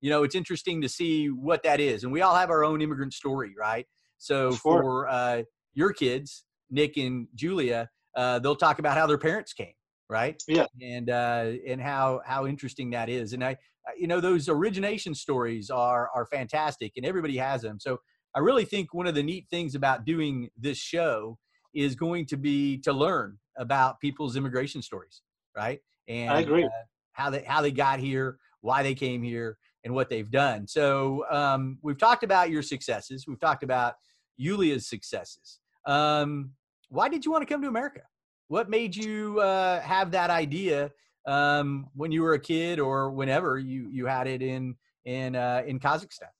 you 0.00 0.10
know, 0.10 0.22
it's 0.22 0.34
interesting 0.34 0.80
to 0.82 0.88
see 0.88 1.28
what 1.28 1.62
that 1.62 1.80
is. 1.80 2.04
And 2.04 2.12
we 2.12 2.22
all 2.22 2.34
have 2.34 2.50
our 2.50 2.64
own 2.64 2.80
immigrant 2.80 3.12
story, 3.12 3.54
right? 3.58 3.86
So 4.18 4.50
sure. 4.52 4.58
for 4.82 5.08
uh, 5.08 5.42
your 5.74 5.92
kids, 5.92 6.44
Nick 6.70 6.96
and 6.96 7.26
Julia, 7.34 7.88
uh, 8.16 8.38
they'll 8.38 8.56
talk 8.56 8.78
about 8.78 8.96
how 8.96 9.06
their 9.06 9.18
parents 9.18 9.52
came, 9.52 9.72
right? 10.08 10.42
Yeah. 10.48 10.66
And 10.80 11.10
uh, 11.10 11.52
and 11.66 11.80
how 11.80 12.22
how 12.24 12.46
interesting 12.46 12.90
that 12.90 13.08
is. 13.08 13.32
And 13.32 13.44
I, 13.44 13.56
you 13.96 14.06
know, 14.06 14.20
those 14.20 14.48
origination 14.48 15.14
stories 15.14 15.70
are 15.70 16.10
are 16.14 16.26
fantastic, 16.26 16.92
and 16.96 17.06
everybody 17.06 17.36
has 17.36 17.62
them. 17.62 17.78
So 17.80 17.98
I 18.34 18.40
really 18.40 18.64
think 18.64 18.94
one 18.94 19.06
of 19.06 19.14
the 19.14 19.22
neat 19.22 19.46
things 19.50 19.74
about 19.74 20.04
doing 20.04 20.50
this 20.56 20.78
show 20.78 21.38
is 21.74 21.94
going 21.94 22.26
to 22.26 22.36
be 22.36 22.78
to 22.78 22.92
learn 22.92 23.38
about 23.56 24.00
people's 24.00 24.36
immigration 24.36 24.82
stories, 24.82 25.22
right? 25.56 25.80
And 26.08 26.30
I 26.30 26.40
agree. 26.40 26.64
Uh, 26.64 26.68
how 27.12 27.30
they 27.30 27.42
how 27.42 27.60
they 27.62 27.72
got 27.72 27.98
here, 27.98 28.38
why 28.60 28.82
they 28.82 28.94
came 28.94 29.22
here, 29.22 29.58
and 29.84 29.94
what 29.94 30.08
they've 30.08 30.30
done. 30.30 30.66
So 30.66 31.24
um, 31.30 31.78
we've 31.82 31.98
talked 31.98 32.24
about 32.24 32.50
your 32.50 32.62
successes. 32.62 33.26
We've 33.26 33.40
talked 33.40 33.62
about 33.62 33.94
Yulia's 34.40 34.88
successes. 34.88 35.58
Um, 35.86 36.52
why 36.88 37.08
did 37.08 37.24
you 37.24 37.30
want 37.30 37.46
to 37.46 37.52
come 37.52 37.62
to 37.62 37.68
America? 37.68 38.02
What 38.48 38.68
made 38.68 38.96
you 38.96 39.38
uh, 39.40 39.80
have 39.80 40.10
that 40.10 40.30
idea 40.30 40.90
um, 41.26 41.88
when 41.94 42.12
you 42.12 42.22
were 42.22 42.34
a 42.34 42.40
kid 42.40 42.80
or 42.80 43.10
whenever 43.10 43.58
you 43.58 43.88
you 43.90 44.06
had 44.06 44.26
it 44.26 44.42
in 44.42 44.76
in 45.04 45.36
uh, 45.36 45.62
in 45.66 45.78
Kazakhstan? 45.78 46.32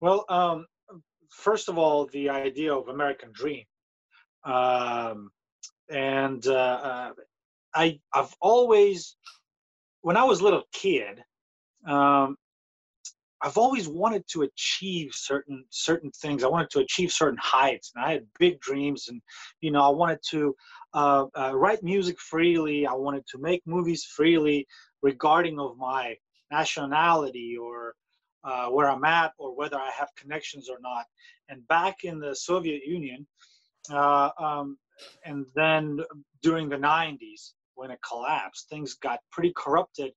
Well, 0.00 0.24
um, 0.28 0.66
first 1.30 1.68
of 1.68 1.78
all, 1.78 2.06
the 2.06 2.30
idea 2.30 2.74
of 2.74 2.88
American 2.88 3.30
Dream, 3.32 3.64
um, 4.44 5.30
and 5.90 6.46
uh, 6.46 7.12
I 7.74 8.00
I've 8.12 8.34
always 8.40 9.16
when 10.02 10.16
I 10.16 10.24
was 10.24 10.40
a 10.40 10.44
little 10.44 10.64
kid, 10.72 11.24
um, 11.86 12.36
I've 13.44 13.58
always 13.58 13.88
wanted 13.88 14.24
to 14.28 14.42
achieve 14.42 15.10
certain 15.12 15.64
certain 15.68 16.10
things. 16.10 16.42
I 16.42 16.48
wanted 16.48 16.70
to 16.70 16.78
achieve 16.78 17.12
certain 17.12 17.38
heights, 17.42 17.92
and 17.94 18.02
I 18.02 18.12
had 18.12 18.26
big 18.38 18.58
dreams. 18.60 19.08
And 19.08 19.20
you 19.60 19.70
know, 19.70 19.82
I 19.82 19.90
wanted 19.90 20.20
to 20.30 20.56
uh, 20.94 21.26
uh, 21.38 21.52
write 21.54 21.82
music 21.82 22.18
freely. 22.18 22.86
I 22.86 22.94
wanted 22.94 23.26
to 23.32 23.38
make 23.38 23.60
movies 23.66 24.04
freely, 24.04 24.66
regarding 25.02 25.60
of 25.60 25.76
my 25.76 26.16
nationality 26.50 27.56
or 27.60 27.94
uh, 28.44 28.68
where 28.68 28.90
I'm 28.90 29.04
at 29.04 29.32
or 29.38 29.54
whether 29.54 29.76
I 29.76 29.90
have 29.90 30.08
connections 30.16 30.70
or 30.70 30.78
not. 30.80 31.04
And 31.50 31.66
back 31.68 32.04
in 32.04 32.18
the 32.18 32.34
Soviet 32.34 32.82
Union, 32.86 33.26
uh, 33.92 34.30
um, 34.38 34.78
and 35.26 35.44
then 35.54 36.00
during 36.42 36.70
the 36.70 36.76
90s 36.76 37.52
when 37.74 37.90
it 37.90 37.98
collapsed, 38.08 38.68
things 38.70 38.94
got 38.94 39.18
pretty 39.30 39.52
corrupted 39.54 40.12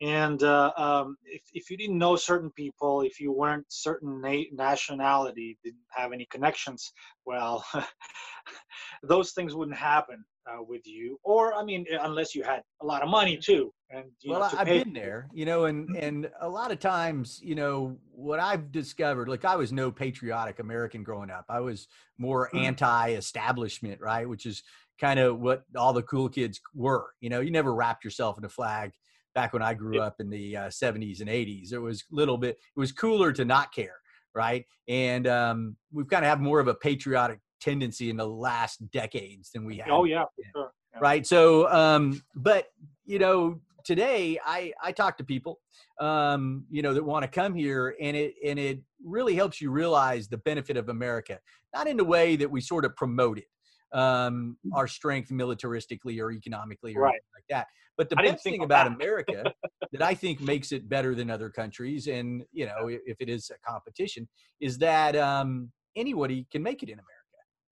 and 0.00 0.42
uh, 0.42 0.72
um, 0.78 1.16
if, 1.26 1.42
if 1.52 1.70
you 1.70 1.76
didn't 1.76 1.98
know 1.98 2.16
certain 2.16 2.50
people, 2.50 3.02
if 3.02 3.20
you 3.20 3.32
weren't 3.32 3.66
certain 3.68 4.20
na- 4.20 4.48
nationality, 4.52 5.58
didn't 5.62 5.80
have 5.90 6.12
any 6.12 6.26
connections, 6.30 6.92
well, 7.26 7.64
those 9.02 9.32
things 9.32 9.54
wouldn't 9.54 9.76
happen 9.76 10.24
uh, 10.50 10.62
with 10.66 10.86
you. 10.86 11.18
Or, 11.22 11.52
I 11.54 11.64
mean, 11.64 11.84
unless 12.00 12.34
you 12.34 12.42
had 12.42 12.62
a 12.80 12.86
lot 12.86 13.02
of 13.02 13.10
money 13.10 13.36
too. 13.36 13.72
And 13.90 14.04
well, 14.24 14.40
know, 14.40 14.58
I've 14.58 14.66
been 14.66 14.92
there, 14.92 15.28
you 15.34 15.44
know, 15.44 15.64
and 15.64 15.96
and 15.96 16.30
a 16.40 16.48
lot 16.48 16.70
of 16.70 16.78
times, 16.78 17.40
you 17.42 17.56
know, 17.56 17.98
what 18.12 18.38
I've 18.38 18.70
discovered, 18.70 19.28
like 19.28 19.44
I 19.44 19.56
was 19.56 19.72
no 19.72 19.90
patriotic 19.90 20.60
American 20.60 21.02
growing 21.02 21.28
up. 21.28 21.44
I 21.48 21.58
was 21.58 21.88
more 22.16 22.46
mm-hmm. 22.48 22.66
anti-establishment, 22.66 24.00
right? 24.00 24.28
Which 24.28 24.46
is 24.46 24.62
kind 25.00 25.18
of 25.18 25.40
what 25.40 25.64
all 25.76 25.92
the 25.92 26.04
cool 26.04 26.28
kids 26.28 26.60
were. 26.72 27.06
You 27.20 27.30
know, 27.30 27.40
you 27.40 27.50
never 27.50 27.74
wrapped 27.74 28.04
yourself 28.04 28.38
in 28.38 28.44
a 28.44 28.48
flag 28.48 28.92
back 29.34 29.52
when 29.52 29.62
I 29.62 29.74
grew 29.74 30.00
up 30.00 30.16
in 30.20 30.30
the 30.30 30.56
uh, 30.56 30.68
70s 30.68 31.20
and 31.20 31.28
80s. 31.28 31.72
It 31.72 31.78
was 31.78 32.04
a 32.12 32.14
little 32.14 32.38
bit, 32.38 32.58
it 32.76 32.80
was 32.80 32.92
cooler 32.92 33.32
to 33.32 33.44
not 33.44 33.72
care, 33.72 33.96
right? 34.34 34.64
And 34.88 35.26
um, 35.26 35.76
we've 35.92 36.08
kind 36.08 36.24
of 36.24 36.28
have 36.28 36.40
more 36.40 36.60
of 36.60 36.68
a 36.68 36.74
patriotic 36.74 37.40
tendency 37.60 38.10
in 38.10 38.16
the 38.16 38.26
last 38.26 38.90
decades 38.90 39.50
than 39.52 39.64
we 39.64 39.76
have. 39.78 39.88
Oh 39.90 40.04
yeah, 40.04 40.24
sure. 40.54 40.70
yeah. 40.94 41.00
right. 41.00 41.26
So, 41.26 41.70
um, 41.70 42.22
but 42.34 42.66
you 43.04 43.18
know, 43.18 43.60
today 43.84 44.38
I 44.44 44.72
I 44.82 44.92
talk 44.92 45.16
to 45.18 45.24
people, 45.24 45.60
um, 46.00 46.64
you 46.70 46.82
know, 46.82 46.94
that 46.94 47.04
want 47.04 47.22
to 47.22 47.28
come 47.28 47.54
here, 47.54 47.94
and 48.00 48.16
it 48.16 48.34
and 48.44 48.58
it 48.58 48.80
really 49.04 49.34
helps 49.34 49.60
you 49.60 49.70
realize 49.70 50.28
the 50.28 50.38
benefit 50.38 50.76
of 50.76 50.88
America, 50.88 51.38
not 51.74 51.86
in 51.86 51.96
the 51.96 52.04
way 52.04 52.36
that 52.36 52.50
we 52.50 52.60
sort 52.60 52.84
of 52.84 52.96
promote 52.96 53.38
it, 53.38 53.46
um, 53.92 54.56
mm. 54.66 54.70
our 54.74 54.86
strength 54.86 55.30
militaristically 55.30 56.20
or 56.20 56.32
economically 56.32 56.94
or 56.94 57.02
right. 57.02 57.20
like 57.34 57.44
that. 57.48 57.66
But 57.96 58.08
the 58.08 58.16
best 58.16 58.42
thing 58.42 58.62
about 58.62 58.86
America 58.86 59.44
that 59.92 60.02
I 60.02 60.14
think 60.14 60.40
makes 60.40 60.72
it 60.72 60.88
better 60.88 61.14
than 61.14 61.30
other 61.30 61.50
countries, 61.50 62.06
and 62.06 62.44
you 62.52 62.66
know, 62.66 62.88
if 62.88 63.16
it 63.20 63.28
is 63.28 63.50
a 63.50 63.70
competition, 63.70 64.26
is 64.60 64.78
that 64.78 65.16
um, 65.16 65.70
anybody 65.96 66.46
can 66.50 66.62
make 66.62 66.82
it 66.82 66.88
in 66.88 66.94
America 66.94 67.06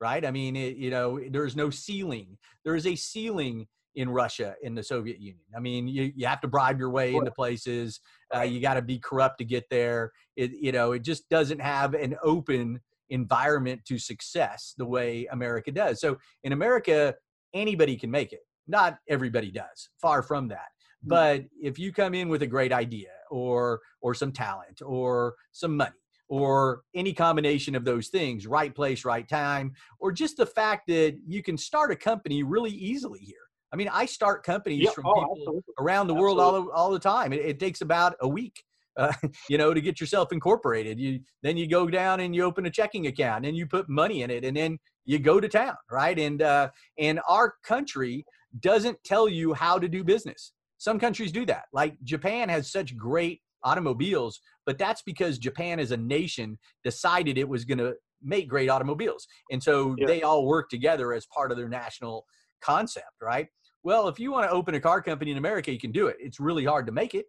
right? 0.01 0.25
I 0.25 0.31
mean, 0.31 0.57
it, 0.57 0.77
you 0.77 0.91
know, 0.91 1.21
there's 1.31 1.57
no 1.57 1.71
ceiling. 1.71 2.39
There 2.65 2.77
is 2.77 2.87
a 2.87 2.95
ceiling 2.95 3.67
in 3.95 4.09
Russia 4.09 4.55
in 4.63 4.75
the 4.75 4.83
Soviet 4.83 5.19
Union. 5.19 5.45
I 5.57 5.61
mean, 5.61 5.89
you, 5.89 6.13
you 6.15 6.27
have 6.27 6.41
to 6.43 6.49
bribe 6.49 6.79
your 6.79 6.91
way 6.91 7.15
into 7.15 7.31
places. 7.33 8.01
Uh, 8.35 8.43
you 8.43 8.61
got 8.61 8.75
to 8.75 8.83
be 8.83 8.99
corrupt 8.99 9.39
to 9.39 9.45
get 9.45 9.65
there. 9.71 10.13
It, 10.37 10.53
you 10.53 10.73
know, 10.73 10.93
it 10.93 11.03
just 11.03 11.29
doesn't 11.29 11.61
have 11.61 11.95
an 11.95 12.17
open 12.23 12.81
environment 13.11 13.81
to 13.87 13.99
success 13.99 14.75
the 14.77 14.87
way 14.87 15.27
America 15.31 15.73
does. 15.73 16.01
So 16.01 16.19
in 16.45 16.53
America, 16.53 17.15
anybody 17.55 17.97
can 17.97 18.11
make 18.11 18.33
it. 18.33 18.41
Not 18.67 18.99
everybody 19.09 19.51
does. 19.51 19.89
Far 20.01 20.23
from 20.23 20.49
that. 20.49 20.69
Hmm. 21.03 21.09
But 21.09 21.45
if 21.61 21.79
you 21.79 21.93
come 21.93 22.15
in 22.15 22.29
with 22.29 22.43
a 22.43 22.47
great 22.47 22.73
idea 22.73 23.11
or 23.31 23.81
or 24.01 24.15
some 24.15 24.33
talent 24.33 24.83
or 24.85 25.35
some 25.53 25.77
money 25.77 25.93
or 26.29 26.83
any 26.95 27.13
combination 27.13 27.75
of 27.75 27.85
those 27.85 28.09
things 28.09 28.47
right 28.47 28.75
place 28.75 29.05
right 29.05 29.29
time 29.29 29.73
or 29.99 30.13
just 30.13 30.37
the 30.37 30.47
fact 30.47 30.87
that 30.87 31.17
you 31.27 31.43
can 31.43 31.57
start 31.57 31.91
a 31.91 31.97
company 31.97 32.43
really 32.43 32.71
easily 32.71 33.21
here 33.21 33.37
i 33.73 33.77
mean 33.77 33.89
i 33.93 34.05
start 34.05 34.45
companies 34.45 34.85
yeah, 34.85 34.91
from 34.91 35.07
oh, 35.07 35.15
people 35.15 35.37
absolutely. 35.39 35.75
around 35.79 36.07
the 36.07 36.15
world 36.15 36.39
all, 36.39 36.71
all 36.71 36.91
the 36.91 36.99
time 36.99 37.33
it, 37.33 37.41
it 37.41 37.59
takes 37.59 37.81
about 37.81 38.15
a 38.21 38.29
week 38.29 38.63
uh, 38.99 39.13
you 39.49 39.57
know 39.57 39.73
to 39.73 39.81
get 39.81 40.01
yourself 40.01 40.33
incorporated 40.33 40.99
you 40.99 41.21
then 41.43 41.57
you 41.57 41.67
go 41.67 41.89
down 41.89 42.21
and 42.21 42.35
you 42.35 42.43
open 42.43 42.67
a 42.67 42.71
checking 42.71 43.07
account 43.07 43.47
and 43.47 43.57
you 43.57 43.67
put 43.67 43.89
money 43.89 44.23
in 44.23 44.31
it 44.31 44.45
and 44.45 44.57
then 44.57 44.79
you 45.05 45.19
go 45.19 45.41
to 45.41 45.49
town 45.49 45.77
right 45.91 46.19
and 46.19 46.43
uh, 46.43 46.69
and 46.99 47.21
our 47.29 47.55
country 47.65 48.25
doesn't 48.61 48.99
tell 49.05 49.29
you 49.29 49.55
how 49.55 49.79
to 49.79 49.89
do 49.89 50.05
business 50.05 50.53
some 50.79 50.99
countries 50.99 51.33
do 51.33 51.47
that 51.47 51.65
like 51.73 51.97
japan 52.05 52.49
has 52.49 52.71
such 52.71 52.97
great 52.97 53.41
automobiles, 53.65 54.41
but 54.67 54.79
that's 54.79 55.03
because 55.03 55.39
Japan 55.39 55.81
as 55.81 55.91
a 55.91 55.97
nation 55.97 56.59
decided 56.85 57.39
it 57.39 57.49
was 57.49 57.65
going 57.65 57.79
to 57.79 57.95
make 58.23 58.49
great 58.49 58.69
automobiles. 58.69 59.27
And 59.51 59.63
so 59.63 59.95
yeah. 59.99 60.07
they 60.07 60.23
all 60.23 60.47
work 60.47 60.69
together 60.69 61.13
as 61.13 61.27
part 61.27 61.51
of 61.51 61.57
their 61.57 61.69
national 61.69 62.25
concept, 62.61 63.07
right? 63.23 63.47
Well, 63.85 64.09
if 64.09 64.19
you 64.19 64.33
want 64.33 64.49
to 64.49 64.55
open 64.55 64.75
a 64.75 64.81
car 64.81 65.01
company 65.01 65.31
in 65.31 65.39
America, 65.39 65.73
you 65.73 65.79
can 65.79 65.93
do 65.93 66.09
it. 66.09 66.17
It's 66.19 66.41
really 66.41 66.65
hard 66.65 66.87
to 66.87 66.93
make 66.93 67.15
it. 67.15 67.27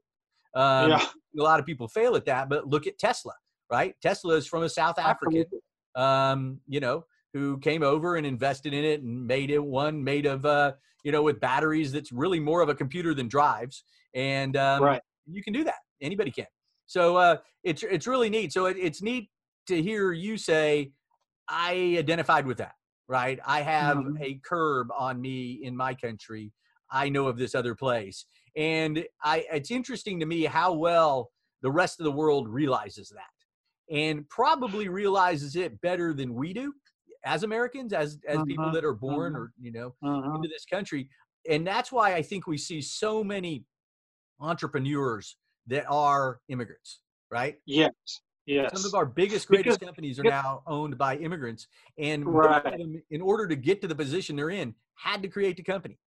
Um, 0.55 0.91
yeah. 0.91 1.05
A 1.39 1.43
lot 1.43 1.59
of 1.59 1.65
people 1.65 1.88
fail 1.88 2.15
at 2.15 2.25
that, 2.25 2.49
but 2.49 2.67
look 2.67 2.88
at 2.88 2.97
Tesla, 2.97 3.33
right? 3.71 3.95
Tesla 4.01 4.35
is 4.35 4.47
from 4.47 4.63
a 4.63 4.69
South 4.69 4.97
African, 4.97 5.45
um, 5.95 6.59
you 6.67 6.79
know, 6.79 7.05
who 7.33 7.59
came 7.59 7.83
over 7.83 8.15
and 8.15 8.25
invested 8.25 8.73
in 8.73 8.83
it 8.83 9.01
and 9.01 9.27
made 9.27 9.51
it 9.51 9.63
one 9.63 10.03
made 10.03 10.25
of, 10.25 10.45
uh, 10.45 10.73
you 11.03 11.12
know, 11.12 11.21
with 11.21 11.39
batteries 11.39 11.91
that's 11.91 12.12
really 12.12 12.39
more 12.39 12.62
of 12.62 12.69
a 12.69 12.75
computer 12.75 13.13
than 13.13 13.27
drives. 13.27 13.83
And 14.15 14.57
um, 14.57 14.83
right. 14.83 15.01
you 15.27 15.43
can 15.43 15.53
do 15.53 15.63
that 15.63 15.75
anybody 16.01 16.31
can. 16.31 16.47
So 16.88 17.17
uh, 17.17 17.38
it's 17.63 17.83
it's 17.83 18.07
really 18.07 18.29
neat. 18.29 18.51
So 18.51 18.65
it, 18.65 18.77
it's 18.79 19.01
neat 19.01 19.29
to 19.67 19.81
hear 19.81 20.12
you 20.12 20.38
say, 20.38 20.91
I 21.47 21.95
identified 21.97 22.47
with 22.47 22.57
that. 22.57 22.73
Right, 23.07 23.39
I 23.43 23.62
have 23.62 23.97
mm-hmm. 23.97 24.21
a 24.21 24.39
curb 24.47 24.89
on 24.95 25.19
me 25.19 25.62
in 25.63 25.75
my 25.75 25.95
country. 25.95 26.53
I 26.91 27.09
know 27.09 27.25
of 27.25 27.39
this 27.39 27.55
other 27.55 27.73
place, 27.73 28.25
and 28.55 29.05
I. 29.23 29.45
It's 29.51 29.71
interesting 29.71 30.19
to 30.19 30.25
me 30.25 30.45
how 30.45 30.73
well 30.73 31.31
the 31.62 31.71
rest 31.71 31.99
of 31.99 32.05
the 32.05 32.12
world 32.12 32.47
realizes 32.47 33.09
that, 33.09 33.95
and 33.95 34.27
probably 34.29 34.88
realizes 34.88 35.55
it 35.55 35.79
better 35.81 36.13
than 36.13 36.33
we 36.33 36.53
do 36.53 36.73
as 37.25 37.43
Americans, 37.43 37.93
as 37.93 38.17
as 38.27 38.38
uh-huh. 38.38 38.45
people 38.45 38.71
that 38.71 38.83
are 38.85 38.93
born 38.93 39.33
uh-huh. 39.33 39.43
or 39.43 39.51
you 39.59 39.71
know 39.71 39.95
uh-huh. 40.03 40.35
into 40.35 40.47
this 40.47 40.65
country, 40.65 41.09
and 41.49 41.65
that's 41.65 41.91
why 41.91 42.13
I 42.13 42.21
think 42.21 42.47
we 42.47 42.57
see 42.57 42.81
so 42.81 43.23
many 43.23 43.65
entrepreneurs 44.39 45.38
that 45.67 45.85
are 45.89 46.39
immigrants, 46.49 47.01
right? 47.29 47.57
Yes. 47.65 47.91
Yes. 48.45 48.71
Some 48.73 48.89
of 48.89 48.95
our 48.95 49.05
biggest, 49.05 49.47
greatest 49.47 49.79
because, 49.79 49.88
companies 49.88 50.19
are 50.19 50.23
now 50.23 50.63
owned 50.65 50.97
by 50.97 51.17
immigrants, 51.17 51.67
and 51.99 52.25
right. 52.25 52.63
in 53.12 53.21
order 53.21 53.47
to 53.47 53.55
get 53.55 53.79
to 53.81 53.88
the 53.88 53.93
position 53.93 54.35
they're 54.35 54.49
in, 54.49 54.73
had 54.95 55.21
to 55.21 55.27
create 55.27 55.55
the 55.55 55.62
company. 55.62 55.99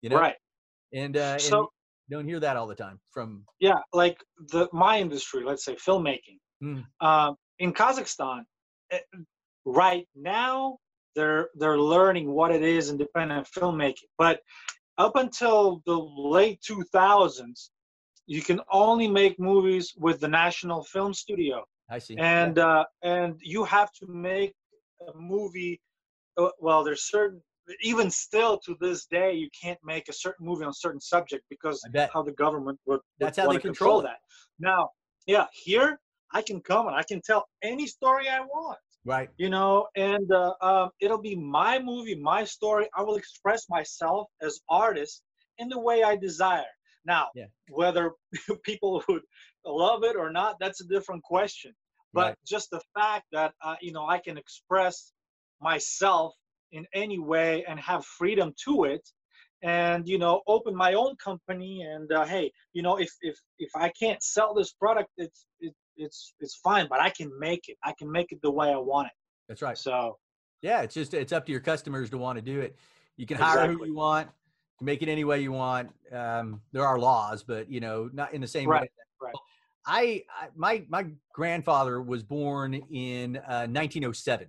You 0.00 0.08
know, 0.08 0.18
right? 0.18 0.36
And 0.94 1.16
uh, 1.16 1.38
so 1.38 1.58
and 1.58 1.68
don't 2.10 2.28
hear 2.28 2.40
that 2.40 2.56
all 2.56 2.66
the 2.66 2.74
time 2.74 3.00
from. 3.10 3.44
Yeah, 3.60 3.78
like 3.92 4.18
the 4.52 4.68
my 4.72 5.00
industry, 5.00 5.44
let's 5.44 5.64
say 5.64 5.74
filmmaking. 5.74 6.38
Mm. 6.62 6.84
Uh, 7.00 7.32
in 7.58 7.72
Kazakhstan, 7.72 8.42
eh, 8.90 9.00
right 9.64 10.06
now 10.14 10.78
they're 11.16 11.48
they're 11.56 11.78
learning 11.78 12.30
what 12.30 12.50
it 12.50 12.62
is 12.62 12.90
independent 12.90 13.46
filmmaking, 13.56 14.08
but 14.18 14.40
up 14.96 15.16
until 15.16 15.82
the 15.86 15.96
late 15.96 16.60
2000s 16.68 17.70
you 18.26 18.42
can 18.42 18.60
only 18.72 19.08
make 19.08 19.38
movies 19.38 19.92
with 19.98 20.20
the 20.20 20.28
National 20.28 20.82
Film 20.84 21.12
Studio. 21.12 21.64
I 21.90 21.98
see. 21.98 22.16
And 22.18 22.56
yeah. 22.56 22.66
uh, 22.66 22.84
and 23.02 23.34
you 23.42 23.64
have 23.64 23.92
to 24.00 24.06
make 24.06 24.54
a 25.08 25.16
movie. 25.16 25.80
Uh, 26.36 26.48
well, 26.58 26.82
there's 26.82 27.08
certain 27.10 27.42
even 27.82 28.10
still 28.10 28.58
to 28.58 28.76
this 28.80 29.06
day 29.06 29.32
you 29.32 29.48
can't 29.60 29.78
make 29.84 30.08
a 30.08 30.12
certain 30.12 30.46
movie 30.46 30.64
on 30.64 30.70
a 30.70 30.74
certain 30.74 31.00
subject 31.00 31.44
because 31.48 31.82
how 32.12 32.22
the 32.22 32.32
government 32.32 32.78
would, 32.86 32.94
would 32.94 33.00
that's 33.18 33.38
how 33.38 33.44
they 33.44 33.58
control, 33.58 34.00
control 34.00 34.02
that. 34.02 34.18
Now, 34.58 34.90
yeah, 35.26 35.46
here 35.52 35.98
I 36.32 36.42
can 36.42 36.60
come 36.60 36.86
and 36.88 36.96
I 36.96 37.02
can 37.02 37.20
tell 37.22 37.46
any 37.62 37.86
story 37.86 38.28
I 38.28 38.40
want. 38.40 38.78
Right. 39.06 39.28
You 39.36 39.50
know, 39.50 39.86
and 39.96 40.30
uh, 40.32 40.54
um, 40.62 40.90
it'll 41.00 41.20
be 41.20 41.36
my 41.36 41.78
movie, 41.78 42.14
my 42.14 42.44
story. 42.44 42.88
I 42.96 43.02
will 43.02 43.16
express 43.16 43.68
myself 43.68 44.28
as 44.40 44.60
artist 44.68 45.22
in 45.58 45.68
the 45.68 45.78
way 45.78 46.02
I 46.02 46.16
desire. 46.16 46.64
Now, 47.04 47.28
yeah. 47.34 47.44
whether 47.68 48.12
people 48.64 49.02
would 49.08 49.22
love 49.66 50.04
it 50.04 50.16
or 50.16 50.32
not, 50.32 50.56
that's 50.58 50.80
a 50.80 50.86
different 50.86 51.22
question. 51.22 51.72
But 52.14 52.20
right. 52.20 52.34
just 52.46 52.70
the 52.70 52.80
fact 52.94 53.24
that 53.32 53.52
uh, 53.62 53.74
you 53.80 53.92
know 53.92 54.06
I 54.06 54.18
can 54.18 54.38
express 54.38 55.12
myself 55.60 56.34
in 56.74 56.84
any 56.92 57.18
way 57.18 57.64
and 57.66 57.80
have 57.80 58.04
freedom 58.04 58.52
to 58.66 58.84
it, 58.84 59.08
and 59.62 60.06
you 60.06 60.18
know 60.18 60.42
open 60.46 60.76
my 60.76 60.92
own 60.92 61.16
company 61.16 61.82
and 61.82 62.12
uh, 62.12 62.26
hey, 62.26 62.52
you 62.74 62.82
know 62.82 62.96
if 62.96 63.10
if 63.22 63.36
if 63.58 63.70
I 63.74 63.90
can't 63.98 64.22
sell 64.22 64.54
this 64.54 64.72
product, 64.72 65.08
it's 65.16 65.46
it, 65.60 65.72
it's 65.96 66.34
it's 66.40 66.56
fine, 66.56 66.86
but 66.90 67.00
I 67.00 67.10
can 67.10 67.30
make 67.38 67.68
it. 67.68 67.78
I 67.82 67.94
can 67.98 68.10
make 68.12 68.30
it 68.30 68.40
the 68.42 68.50
way 68.50 68.68
I 68.68 68.76
want 68.76 69.06
it. 69.06 69.14
That's 69.48 69.62
right. 69.62 69.78
So 69.78 70.18
yeah, 70.60 70.82
it's 70.82 70.94
just 70.94 71.14
it's 71.14 71.32
up 71.32 71.46
to 71.46 71.52
your 71.52 71.62
customers 71.62 72.10
to 72.10 72.18
want 72.18 72.36
to 72.36 72.42
do 72.42 72.60
it. 72.60 72.76
You 73.16 73.26
can 73.26 73.38
hire 73.38 73.64
exactly. 73.64 73.74
who 73.76 73.86
you 73.86 73.94
want 73.94 74.28
make 74.80 75.02
it 75.02 75.08
any 75.08 75.24
way 75.24 75.40
you 75.40 75.52
want. 75.52 75.90
Um, 76.12 76.60
there 76.72 76.86
are 76.86 76.98
laws, 76.98 77.42
but 77.42 77.70
you 77.70 77.80
know, 77.80 78.10
not 78.12 78.34
in 78.34 78.40
the 78.40 78.46
same 78.46 78.68
right, 78.68 78.82
way. 78.82 78.88
Right. 79.20 79.34
I, 79.86 80.22
I, 80.30 80.48
my 80.54 80.84
my 80.88 81.06
grandfather 81.32 82.00
was 82.00 82.22
born 82.22 82.74
in 82.74 83.36
uh, 83.36 83.66
1907, 83.66 84.48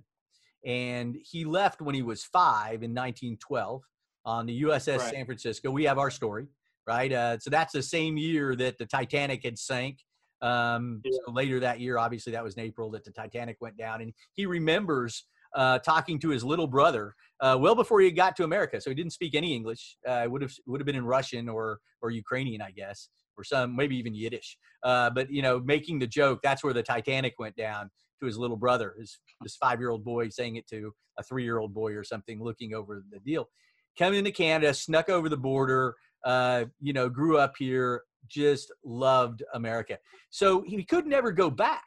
and 0.66 1.16
he 1.22 1.46
left 1.46 1.82
when 1.82 1.96
he 1.96 2.02
was 2.02 2.24
five 2.24 2.84
in 2.84 2.92
1912 2.92 3.82
on 4.26 4.46
the 4.48 4.64
USS 4.64 4.98
right. 4.98 5.14
San 5.14 5.26
Francisco. 5.26 5.70
We 5.70 5.84
have 5.84 6.00
our 6.00 6.10
story, 6.10 6.48
right? 6.88 7.12
Uh, 7.12 7.38
so 7.40 7.50
that's 7.50 7.72
the 7.74 7.84
same 7.84 8.18
year 8.18 8.56
that 8.56 8.78
the 8.78 8.86
Titanic 8.86 9.44
had 9.44 9.60
sank. 9.60 10.00
Um, 10.42 11.02
yeah. 11.06 11.18
so 11.26 11.32
later 11.32 11.60
that 11.60 11.80
year, 11.80 11.98
obviously, 11.98 12.34
that 12.34 12.44
was 12.44 12.56
in 12.56 12.64
April 12.64 12.90
that 12.92 13.06
the 13.06 13.12
Titanic 13.12 13.58
went 13.62 13.78
down, 13.78 14.02
and 14.02 14.14
he 14.34 14.46
remembers 14.46 15.26
uh, 15.56 15.80
talking 15.80 16.20
to 16.20 16.30
his 16.30 16.44
little 16.44 16.68
brother 16.68 17.16
uh, 17.40 17.58
well 17.60 17.76
before 17.76 18.02
he 18.02 18.12
got 18.12 18.36
to 18.36 18.44
America. 18.44 18.82
So 18.82 18.90
he 18.90 18.96
didn't 18.96 19.14
speak 19.14 19.36
any 19.36 19.56
English. 19.56 19.98
Uh, 20.06 20.26
would 20.28 20.42
have 20.42 20.52
would 20.68 20.82
have 20.82 20.86
been 20.86 20.96
in 20.96 21.06
Russian 21.06 21.48
or 21.48 21.80
or 22.02 22.10
Ukrainian, 22.10 22.62
I 22.62 22.72
guess, 22.72 23.10
or 23.38 23.44
some 23.44 23.76
maybe 23.76 23.96
even 23.96 24.14
Yiddish. 24.14 24.58
Uh, 24.84 25.10
but 25.10 25.32
you 25.32 25.42
know, 25.42 25.60
making 25.60 26.00
the 26.00 26.08
joke 26.08 26.40
that's 26.44 26.64
where 26.64 26.74
the 26.74 26.84
Titanic 26.84 27.36
went 27.40 27.56
down 27.56 27.90
to 28.20 28.26
his 28.26 28.38
little 28.38 28.58
brother, 28.58 28.96
his 29.00 29.18
this 29.42 29.56
five 29.56 29.80
year 29.80 29.90
old 29.90 30.04
boy 30.04 30.30
saying 30.30 30.56
it 30.56 30.68
to 30.68 30.94
a 31.18 31.24
three 31.24 31.44
year 31.44 31.60
old 31.60 31.74
boy 31.74 31.94
or 31.94 32.04
something, 32.04 32.42
looking 32.42 32.74
over 32.74 33.04
the 33.12 33.20
deal. 33.20 33.50
Coming 33.98 34.20
into 34.20 34.32
Canada, 34.32 34.74
snuck 34.74 35.10
over 35.10 35.30
the 35.30 35.38
border. 35.38 35.96
Uh, 36.26 36.66
you 36.82 36.92
know, 36.92 37.08
grew 37.08 37.38
up 37.38 37.54
here, 37.58 38.02
just 38.28 38.74
loved 38.84 39.44
America. 39.54 39.98
So 40.30 40.64
he 40.66 40.84
could 40.84 41.06
never 41.06 41.32
go 41.32 41.50
back. 41.50 41.86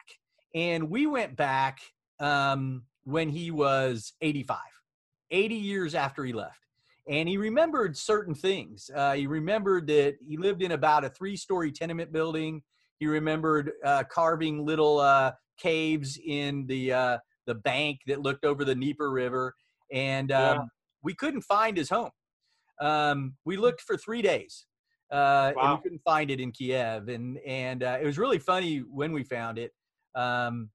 And 0.55 0.89
we 0.89 1.05
went 1.05 1.35
back 1.35 1.79
um, 2.19 2.83
when 3.03 3.29
he 3.29 3.51
was 3.51 4.13
85, 4.21 4.57
80 5.31 5.55
years 5.55 5.95
after 5.95 6.23
he 6.23 6.33
left. 6.33 6.59
And 7.07 7.27
he 7.27 7.37
remembered 7.37 7.97
certain 7.97 8.35
things. 8.35 8.89
Uh, 8.95 9.13
he 9.13 9.27
remembered 9.27 9.87
that 9.87 10.17
he 10.25 10.37
lived 10.37 10.61
in 10.61 10.71
about 10.71 11.03
a 11.03 11.09
three 11.09 11.35
story 11.35 11.71
tenement 11.71 12.11
building. 12.11 12.61
He 12.99 13.07
remembered 13.07 13.71
uh, 13.83 14.03
carving 14.11 14.65
little 14.65 14.99
uh, 14.99 15.31
caves 15.57 16.19
in 16.25 16.65
the 16.67 16.93
uh, 16.93 17.17
the 17.45 17.55
bank 17.55 17.99
that 18.07 18.21
looked 18.21 18.45
over 18.45 18.63
the 18.65 18.75
Dnieper 18.75 19.11
River, 19.11 19.53
and 19.91 20.31
um, 20.31 20.57
yeah. 20.57 20.63
we 21.03 21.13
couldn't 21.15 21.41
find 21.41 21.77
his 21.77 21.89
home. 21.89 22.11
Um, 22.81 23.35
we 23.45 23.57
looked 23.57 23.81
for 23.81 23.97
three 23.97 24.21
days, 24.21 24.65
uh, 25.11 25.53
wow. 25.55 25.61
and 25.61 25.77
we 25.77 25.83
couldn't 25.83 26.01
find 26.03 26.31
it 26.31 26.39
in 26.39 26.51
Kiev. 26.51 27.07
And 27.07 27.37
and 27.45 27.83
uh, 27.83 27.97
it 28.01 28.05
was 28.05 28.17
really 28.17 28.39
funny 28.39 28.79
when 28.79 29.11
we 29.11 29.23
found 29.23 29.57
it 29.57 29.71
um, 30.15 30.69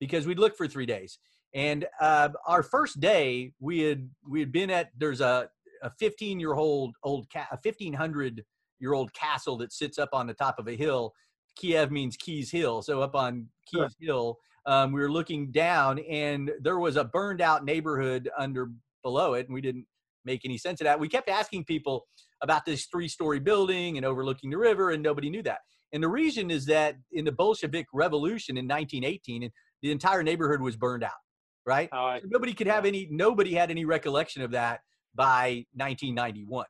because 0.00 0.26
we'd 0.26 0.38
looked 0.38 0.56
for 0.56 0.68
three 0.68 0.86
days. 0.86 1.18
And 1.54 1.86
uh, 2.00 2.28
our 2.46 2.62
first 2.62 3.00
day, 3.00 3.52
we 3.60 3.80
had 3.80 4.08
we 4.28 4.40
had 4.40 4.52
been 4.52 4.70
at 4.70 4.90
there's 4.96 5.20
a 5.20 5.48
a 5.82 5.90
15 5.98 6.40
year 6.40 6.54
old 6.54 6.94
old 7.02 7.26
ca- 7.32 7.48
a 7.50 7.58
1500 7.62 8.44
year 8.78 8.92
old 8.92 9.12
castle 9.14 9.56
that 9.58 9.72
sits 9.72 9.98
up 9.98 10.10
on 10.12 10.26
the 10.26 10.34
top 10.34 10.58
of 10.58 10.68
a 10.68 10.76
hill. 10.76 11.12
Kiev 11.56 11.90
means 11.90 12.16
Keys 12.16 12.50
Hill, 12.50 12.82
so 12.82 13.02
up 13.02 13.14
on 13.14 13.48
Keys 13.66 13.80
sure. 13.80 13.90
Hill, 14.00 14.38
um, 14.66 14.92
we 14.92 15.00
were 15.00 15.10
looking 15.10 15.50
down, 15.50 15.98
and 16.00 16.50
there 16.60 16.78
was 16.78 16.96
a 16.96 17.04
burned 17.04 17.40
out 17.40 17.64
neighborhood 17.64 18.30
under 18.38 18.70
below 19.02 19.34
it, 19.34 19.46
and 19.46 19.54
we 19.54 19.60
didn't 19.60 19.86
make 20.24 20.44
any 20.44 20.58
sense 20.58 20.80
of 20.80 20.84
that. 20.84 20.98
We 20.98 21.08
kept 21.08 21.28
asking 21.28 21.64
people 21.64 22.06
about 22.42 22.64
this 22.64 22.86
three 22.86 23.08
story 23.08 23.38
building 23.38 23.96
and 23.96 24.04
overlooking 24.04 24.50
the 24.50 24.58
river, 24.58 24.90
and 24.90 25.02
nobody 25.02 25.30
knew 25.30 25.42
that. 25.44 25.58
And 25.92 26.02
the 26.02 26.08
reason 26.08 26.50
is 26.50 26.66
that 26.66 26.96
in 27.12 27.24
the 27.24 27.32
Bolshevik 27.32 27.86
Revolution 27.92 28.56
in 28.56 28.66
1918, 28.66 29.50
the 29.82 29.90
entire 29.92 30.22
neighborhood 30.22 30.60
was 30.60 30.76
burned 30.76 31.04
out, 31.04 31.12
right? 31.64 31.88
Oh, 31.92 32.18
so 32.20 32.26
nobody 32.28 32.52
could 32.52 32.66
have 32.66 32.84
any, 32.84 33.08
nobody 33.10 33.54
had 33.54 33.70
any 33.70 33.84
recollection 33.84 34.42
of 34.42 34.50
that 34.50 34.80
by 35.14 35.64
1991. 35.74 36.66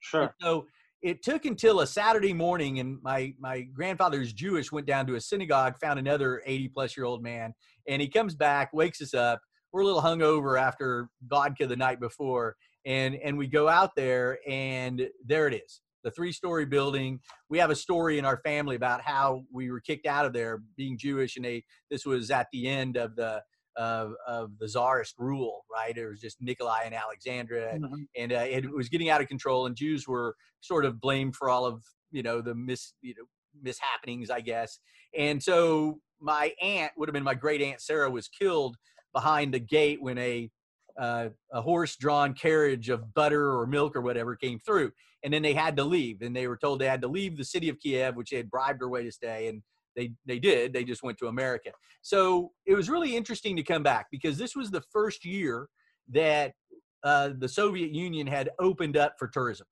Sure. 0.00 0.22
And 0.22 0.30
so 0.40 0.66
it 1.02 1.22
took 1.22 1.44
until 1.44 1.80
a 1.80 1.86
Saturday 1.86 2.32
morning, 2.32 2.78
and 2.78 2.98
my 3.02 3.32
my 3.38 3.62
grandfather's 3.62 4.32
Jewish, 4.32 4.70
went 4.70 4.86
down 4.86 5.06
to 5.06 5.14
a 5.14 5.20
synagogue, 5.20 5.74
found 5.80 5.98
another 5.98 6.42
80 6.44 6.68
plus 6.68 6.96
year 6.96 7.06
old 7.06 7.22
man, 7.22 7.54
and 7.88 8.02
he 8.02 8.08
comes 8.08 8.34
back, 8.34 8.72
wakes 8.72 9.00
us 9.00 9.14
up. 9.14 9.40
We're 9.72 9.82
a 9.82 9.84
little 9.84 10.02
hungover 10.02 10.60
after 10.60 11.08
vodka 11.26 11.66
the 11.66 11.76
night 11.76 12.00
before, 12.00 12.56
and 12.84 13.14
and 13.16 13.38
we 13.38 13.46
go 13.46 13.68
out 13.68 13.94
there, 13.96 14.38
and 14.48 15.08
there 15.24 15.46
it 15.48 15.54
is, 15.54 15.80
the 16.04 16.10
three 16.10 16.32
story 16.32 16.66
building. 16.66 17.20
We 17.48 17.58
have 17.58 17.70
a 17.70 17.76
story 17.76 18.18
in 18.18 18.24
our 18.24 18.40
family 18.44 18.76
about 18.76 19.00
how 19.00 19.44
we 19.52 19.70
were 19.70 19.80
kicked 19.80 20.06
out 20.06 20.26
of 20.26 20.32
there, 20.32 20.62
being 20.76 20.98
Jewish, 20.98 21.36
and 21.36 21.44
they 21.44 21.64
this 21.90 22.04
was 22.04 22.30
at 22.30 22.48
the 22.52 22.68
end 22.68 22.96
of 22.96 23.16
the 23.16 23.42
of, 23.80 24.12
of 24.26 24.58
the 24.58 24.68
czarist 24.68 25.14
rule, 25.18 25.64
right? 25.72 25.96
It 25.96 26.06
was 26.06 26.20
just 26.20 26.36
Nikolai 26.42 26.82
and 26.84 26.94
Alexandra, 26.94 27.78
mm-hmm. 27.78 28.02
and 28.14 28.32
uh, 28.32 28.44
it 28.46 28.70
was 28.70 28.90
getting 28.90 29.08
out 29.08 29.22
of 29.22 29.28
control, 29.28 29.64
and 29.64 29.74
Jews 29.74 30.06
were 30.06 30.36
sort 30.60 30.84
of 30.84 31.00
blamed 31.00 31.34
for 31.34 31.48
all 31.48 31.64
of 31.64 31.82
you 32.10 32.22
know 32.22 32.42
the 32.42 32.54
mis 32.54 32.92
you 33.00 33.14
know 33.16 33.24
mishappenings, 33.64 34.30
I 34.30 34.42
guess. 34.42 34.78
And 35.16 35.42
so 35.42 36.00
my 36.20 36.52
aunt 36.62 36.92
would 36.98 37.08
have 37.08 37.14
been 37.14 37.24
my 37.24 37.34
great 37.34 37.62
aunt 37.62 37.80
Sarah 37.80 38.10
was 38.10 38.28
killed 38.28 38.76
behind 39.14 39.54
the 39.54 39.58
gate 39.58 40.02
when 40.02 40.18
a 40.18 40.50
uh, 40.98 41.30
a 41.50 41.62
horse-drawn 41.62 42.34
carriage 42.34 42.90
of 42.90 43.14
butter 43.14 43.58
or 43.58 43.66
milk 43.66 43.96
or 43.96 44.02
whatever 44.02 44.36
came 44.36 44.58
through, 44.58 44.90
and 45.24 45.32
then 45.32 45.40
they 45.40 45.54
had 45.54 45.74
to 45.78 45.84
leave, 45.84 46.20
and 46.20 46.36
they 46.36 46.46
were 46.46 46.58
told 46.58 46.78
they 46.78 46.86
had 46.86 47.00
to 47.00 47.08
leave 47.08 47.38
the 47.38 47.44
city 47.44 47.70
of 47.70 47.80
Kiev, 47.80 48.14
which 48.14 48.28
they 48.28 48.36
had 48.36 48.50
bribed 48.50 48.80
her 48.82 48.90
way 48.90 49.04
to 49.04 49.12
stay, 49.12 49.48
and 49.48 49.62
they 49.96 50.12
they 50.26 50.38
did. 50.38 50.72
They 50.72 50.84
just 50.84 51.02
went 51.02 51.18
to 51.18 51.28
America. 51.28 51.70
So 52.02 52.52
it 52.66 52.74
was 52.74 52.88
really 52.88 53.16
interesting 53.16 53.56
to 53.56 53.62
come 53.62 53.82
back 53.82 54.06
because 54.10 54.38
this 54.38 54.54
was 54.56 54.70
the 54.70 54.82
first 54.92 55.24
year 55.24 55.68
that 56.12 56.52
uh, 57.02 57.30
the 57.38 57.48
Soviet 57.48 57.92
Union 57.92 58.26
had 58.26 58.50
opened 58.58 58.96
up 58.96 59.14
for 59.18 59.28
tourism, 59.28 59.66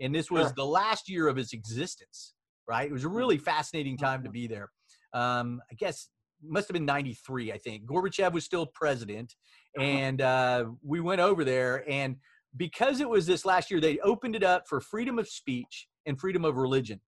and 0.00 0.14
this 0.14 0.30
was 0.30 0.52
the 0.54 0.64
last 0.64 1.08
year 1.08 1.28
of 1.28 1.38
its 1.38 1.52
existence. 1.52 2.34
Right? 2.68 2.88
It 2.88 2.92
was 2.92 3.04
a 3.04 3.06
mm-hmm. 3.06 3.16
really 3.16 3.38
fascinating 3.38 3.96
time 3.96 4.22
to 4.22 4.28
mm-hmm. 4.28 4.32
be 4.32 4.46
there. 4.48 4.70
Um, 5.12 5.60
I 5.70 5.74
guess 5.74 6.08
must 6.42 6.68
have 6.68 6.74
been 6.74 6.84
93 6.84 7.52
i 7.52 7.58
think 7.58 7.84
gorbachev 7.84 8.32
was 8.32 8.44
still 8.44 8.66
president 8.66 9.34
uh-huh. 9.78 9.86
and 9.86 10.20
uh, 10.20 10.64
we 10.82 11.00
went 11.00 11.20
over 11.20 11.44
there 11.44 11.84
and 11.88 12.16
because 12.56 13.00
it 13.00 13.08
was 13.08 13.26
this 13.26 13.44
last 13.44 13.70
year 13.70 13.80
they 13.80 13.98
opened 14.00 14.36
it 14.36 14.42
up 14.42 14.64
for 14.68 14.80
freedom 14.80 15.18
of 15.18 15.28
speech 15.28 15.88
and 16.06 16.18
freedom 16.18 16.44
of 16.44 16.56
religion 16.56 17.00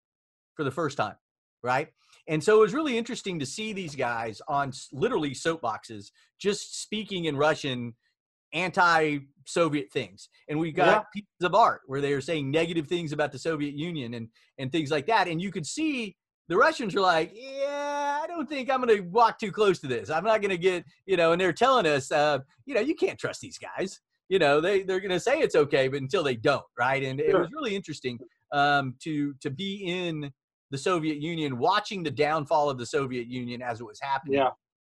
for 0.56 0.64
the 0.64 0.72
first 0.72 0.98
time 0.98 1.16
right 1.64 1.90
and 2.28 2.44
so 2.44 2.58
it 2.58 2.62
was 2.62 2.74
really 2.74 2.98
interesting 2.98 3.40
to 3.40 3.46
see 3.46 3.74
these 3.74 3.96
guys 3.96 4.42
on 4.48 4.72
literally 4.92 5.32
soapboxes 5.32 6.12
just 6.40 6.82
speaking 6.82 7.26
in 7.26 7.38
Russian 7.38 7.94
anti-Soviet 8.54 9.92
things. 9.92 10.30
And 10.50 10.60
we 10.60 10.72
got 10.72 10.88
yeah. 10.88 11.04
pieces 11.14 11.44
of 11.44 11.56
art 11.56 11.82
where 11.86 12.02
they 12.02 12.14
were 12.14 12.22
saying 12.22 12.50
negative 12.50 12.88
things 12.88 13.12
about 13.12 13.32
the 13.32 13.40
Soviet 13.40 13.76
Union 13.76 14.14
and 14.14 14.30
and 14.58 14.72
things 14.72 14.92
like 14.92 15.08
that. 15.08 15.28
And 15.28 15.42
you 15.42 15.52
could 15.52 15.66
see 15.66 16.16
the 16.50 16.58
Russians 16.58 16.96
are 16.96 17.02
like, 17.02 17.32
yeah, 17.34 18.20
I 18.24 18.28
don't 18.28 18.48
think 18.48 18.70
I'm 18.70 18.82
going 18.82 18.96
to 18.96 19.04
walk 19.10 19.38
too 19.38 19.52
close 19.52 19.80
to 19.80 19.88
this. 19.88 20.10
I'm 20.10 20.24
not 20.24 20.42
going 20.42 20.52
to 20.52 20.58
get, 20.58 20.86
you 21.06 21.18
know, 21.18 21.34
and 21.34 21.42
they're 21.42 21.52
telling 21.52 21.86
us, 21.86 22.10
uh, 22.12 22.40
you 22.66 22.74
know, 22.74 22.80
you 22.80 22.96
can't 22.96 23.20
trust 23.20 23.42
these 23.42 23.58
guys. 23.58 24.00
You 24.30 24.40
know, 24.40 24.62
they, 24.62 24.84
they're 24.84 25.00
going 25.00 25.12
to 25.12 25.20
say 25.20 25.40
it's 25.40 25.56
okay, 25.56 25.88
but 25.88 26.02
until 26.02 26.24
they 26.24 26.36
don't, 26.36 26.64
right? 26.78 27.04
And 27.04 27.20
sure. 27.20 27.30
it 27.30 27.38
was 27.38 27.50
really 27.54 27.76
interesting 27.76 28.20
um, 28.54 28.96
to 29.04 29.34
to 29.42 29.50
be 29.50 29.84
in 29.86 30.32
the 30.72 30.78
Soviet 30.78 31.18
Union, 31.18 31.58
watching 31.58 32.04
the 32.04 32.12
downfall 32.12 32.70
of 32.70 32.78
the 32.78 32.86
Soviet 32.86 33.28
Union 33.28 33.62
as 33.62 33.80
it 33.80 33.86
was 33.86 34.00
happening. 34.02 34.40
Yeah. 34.40 34.50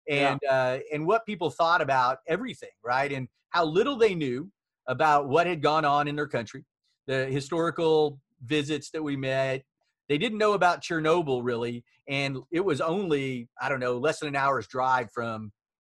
And 0.09 0.39
yeah. 0.43 0.51
Uh, 0.51 0.79
and 0.93 1.05
what 1.05 1.25
people 1.25 1.49
thought 1.49 1.81
about 1.81 2.19
everything, 2.27 2.69
right? 2.83 3.11
And 3.11 3.27
how 3.49 3.65
little 3.65 3.95
they 3.95 4.15
knew 4.15 4.51
about 4.87 5.29
what 5.29 5.47
had 5.47 5.61
gone 5.61 5.85
on 5.85 6.07
in 6.07 6.15
their 6.15 6.27
country, 6.27 6.65
the 7.07 7.25
historical 7.25 8.19
visits 8.43 8.89
that 8.91 9.03
we 9.03 9.15
met. 9.15 9.63
They 10.09 10.17
didn't 10.17 10.39
know 10.39 10.53
about 10.53 10.81
Chernobyl 10.81 11.41
really, 11.43 11.85
and 12.07 12.39
it 12.51 12.59
was 12.59 12.81
only 12.81 13.47
I 13.61 13.69
don't 13.69 13.79
know 13.79 13.97
less 13.97 14.19
than 14.19 14.29
an 14.29 14.35
hour's 14.35 14.67
drive 14.67 15.09
from 15.13 15.51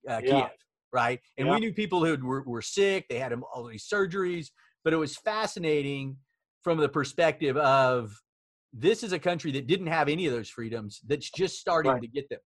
uh, 0.09 0.21
yeah. 0.23 0.41
Kiev, 0.41 0.49
right? 0.91 1.19
And 1.37 1.47
yeah. 1.47 1.53
we 1.53 1.59
knew 1.59 1.73
people 1.73 2.03
who 2.03 2.17
were, 2.25 2.43
were 2.43 2.61
sick, 2.61 3.05
they 3.09 3.19
had 3.19 3.33
all 3.53 3.65
these 3.65 3.87
surgeries, 3.87 4.47
but 4.83 4.93
it 4.93 4.97
was 4.97 5.17
fascinating 5.17 6.17
from 6.63 6.79
the 6.79 6.89
perspective 6.89 7.57
of 7.57 8.11
this 8.73 9.03
is 9.03 9.11
a 9.11 9.19
country 9.19 9.51
that 9.51 9.67
didn't 9.67 9.87
have 9.87 10.09
any 10.09 10.25
of 10.27 10.33
those 10.33 10.49
freedoms 10.49 11.01
that's 11.07 11.29
just 11.31 11.59
starting 11.59 11.93
right. 11.93 12.01
to 12.01 12.07
get 12.07 12.29
them. 12.29 12.39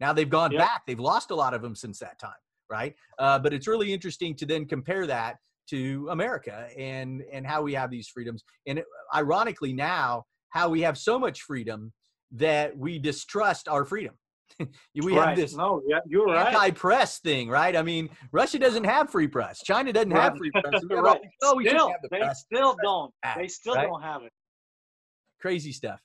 Now 0.00 0.12
they've 0.12 0.28
gone 0.28 0.52
yep. 0.52 0.60
back. 0.60 0.82
They've 0.86 1.00
lost 1.00 1.30
a 1.30 1.34
lot 1.34 1.54
of 1.54 1.62
them 1.62 1.74
since 1.74 1.98
that 2.00 2.18
time, 2.18 2.30
right? 2.70 2.94
Uh, 3.18 3.38
but 3.38 3.52
it's 3.52 3.66
really 3.66 3.92
interesting 3.92 4.34
to 4.36 4.46
then 4.46 4.66
compare 4.66 5.06
that 5.06 5.36
to 5.70 6.06
America 6.10 6.68
and 6.76 7.22
and 7.32 7.46
how 7.46 7.62
we 7.62 7.74
have 7.74 7.90
these 7.90 8.08
freedoms. 8.08 8.44
And 8.66 8.78
it, 8.78 8.84
ironically, 9.14 9.72
now 9.72 10.24
how 10.50 10.68
we 10.68 10.82
have 10.82 10.96
so 10.96 11.18
much 11.18 11.42
freedom 11.42 11.92
that 12.32 12.76
we 12.76 12.98
distrust 12.98 13.68
our 13.68 13.84
freedom. 13.84 14.14
we 14.60 15.16
right. 15.16 15.28
have 15.28 15.36
this 15.36 15.56
no, 15.56 15.82
yeah, 15.88 15.98
you're 16.06 16.34
anti-press 16.34 17.20
right. 17.24 17.30
thing, 17.30 17.48
right? 17.48 17.74
I 17.74 17.82
mean, 17.82 18.08
Russia 18.30 18.58
doesn't 18.58 18.84
have 18.84 19.10
free 19.10 19.26
press. 19.26 19.60
China 19.64 19.92
doesn't 19.92 20.10
right. 20.10 20.22
have 20.22 20.38
free 20.38 20.50
press. 20.52 20.82
right. 20.90 21.20
Oh, 21.42 21.56
we 21.56 21.66
still, 21.66 21.92
the 22.02 22.08
they 22.10 22.18
press. 22.20 22.44
still 22.44 22.76
don't. 22.82 23.12
They 23.36 23.48
still 23.48 23.74
don't 23.74 24.02
have 24.02 24.22
it 24.22 24.32
crazy 25.40 25.72
stuff. 25.72 26.00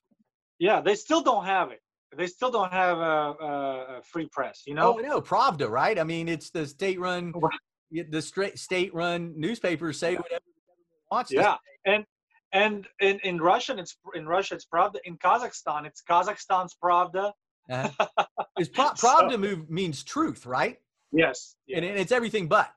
Yeah, 0.59 0.81
they 0.81 0.95
still 0.95 1.21
don't 1.21 1.45
have 1.45 1.71
it. 1.71 1.79
They 2.15 2.27
still 2.27 2.51
don't 2.51 2.71
have 2.71 2.97
a, 2.97 3.35
a 3.39 4.01
free 4.03 4.27
press. 4.31 4.63
You 4.67 4.75
know? 4.75 4.97
Oh, 4.97 5.01
no, 5.01 5.21
Pravda, 5.21 5.69
right? 5.69 5.97
I 5.97 6.03
mean, 6.03 6.27
it's 6.27 6.49
the 6.49 6.67
state-run, 6.67 7.33
the 8.09 8.21
straight 8.21 8.59
state-run 8.59 9.33
newspapers 9.37 9.97
say 9.97 10.15
whatever 10.15 10.43
the 10.45 10.61
government 10.67 11.09
wants. 11.09 11.31
Yeah, 11.31 11.55
and 11.85 12.05
and 12.53 12.87
in, 12.99 13.19
in 13.23 13.39
Russian, 13.39 13.79
it's 13.79 13.95
in 14.13 14.27
Russia, 14.27 14.55
it's 14.55 14.65
Pravda. 14.65 14.97
In 15.05 15.17
Kazakhstan, 15.17 15.85
it's 15.85 16.03
Kazakhstan's 16.03 16.75
Pravda. 16.83 17.31
Uh-huh. 17.69 18.07
Is 18.59 18.67
pra- 18.67 18.93
Pravda 18.97 19.31
so, 19.31 19.37
move, 19.37 19.69
means 19.69 20.03
truth, 20.03 20.45
right? 20.45 20.77
Yes, 21.13 21.55
yes. 21.67 21.77
And, 21.77 21.85
and 21.85 21.97
it's 21.97 22.11
everything 22.11 22.47
but, 22.47 22.69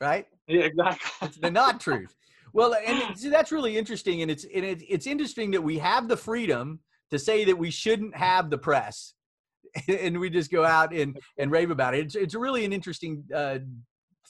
right? 0.00 0.26
Yeah, 0.46 0.62
exactly. 0.62 1.28
it's 1.28 1.36
the 1.36 1.50
not 1.50 1.80
truth. 1.80 2.14
Well, 2.52 2.74
and 2.74 3.18
see, 3.18 3.28
that's 3.28 3.52
really 3.52 3.76
interesting, 3.76 4.22
and 4.22 4.30
it's 4.30 4.44
and 4.44 4.64
it, 4.64 4.82
it's 4.88 5.06
interesting 5.06 5.50
that 5.52 5.62
we 5.62 5.78
have 5.78 6.08
the 6.08 6.16
freedom 6.16 6.80
to 7.10 7.18
say 7.18 7.44
that 7.44 7.56
we 7.56 7.70
shouldn't 7.70 8.16
have 8.16 8.50
the 8.50 8.58
press, 8.58 9.14
and 9.88 10.18
we 10.18 10.30
just 10.30 10.50
go 10.50 10.64
out 10.64 10.92
and 10.92 11.18
and 11.38 11.50
rave 11.50 11.70
about 11.70 11.94
it. 11.94 12.06
It's 12.06 12.14
it's 12.14 12.34
really 12.34 12.64
an 12.64 12.72
interesting 12.72 13.24
uh, 13.34 13.58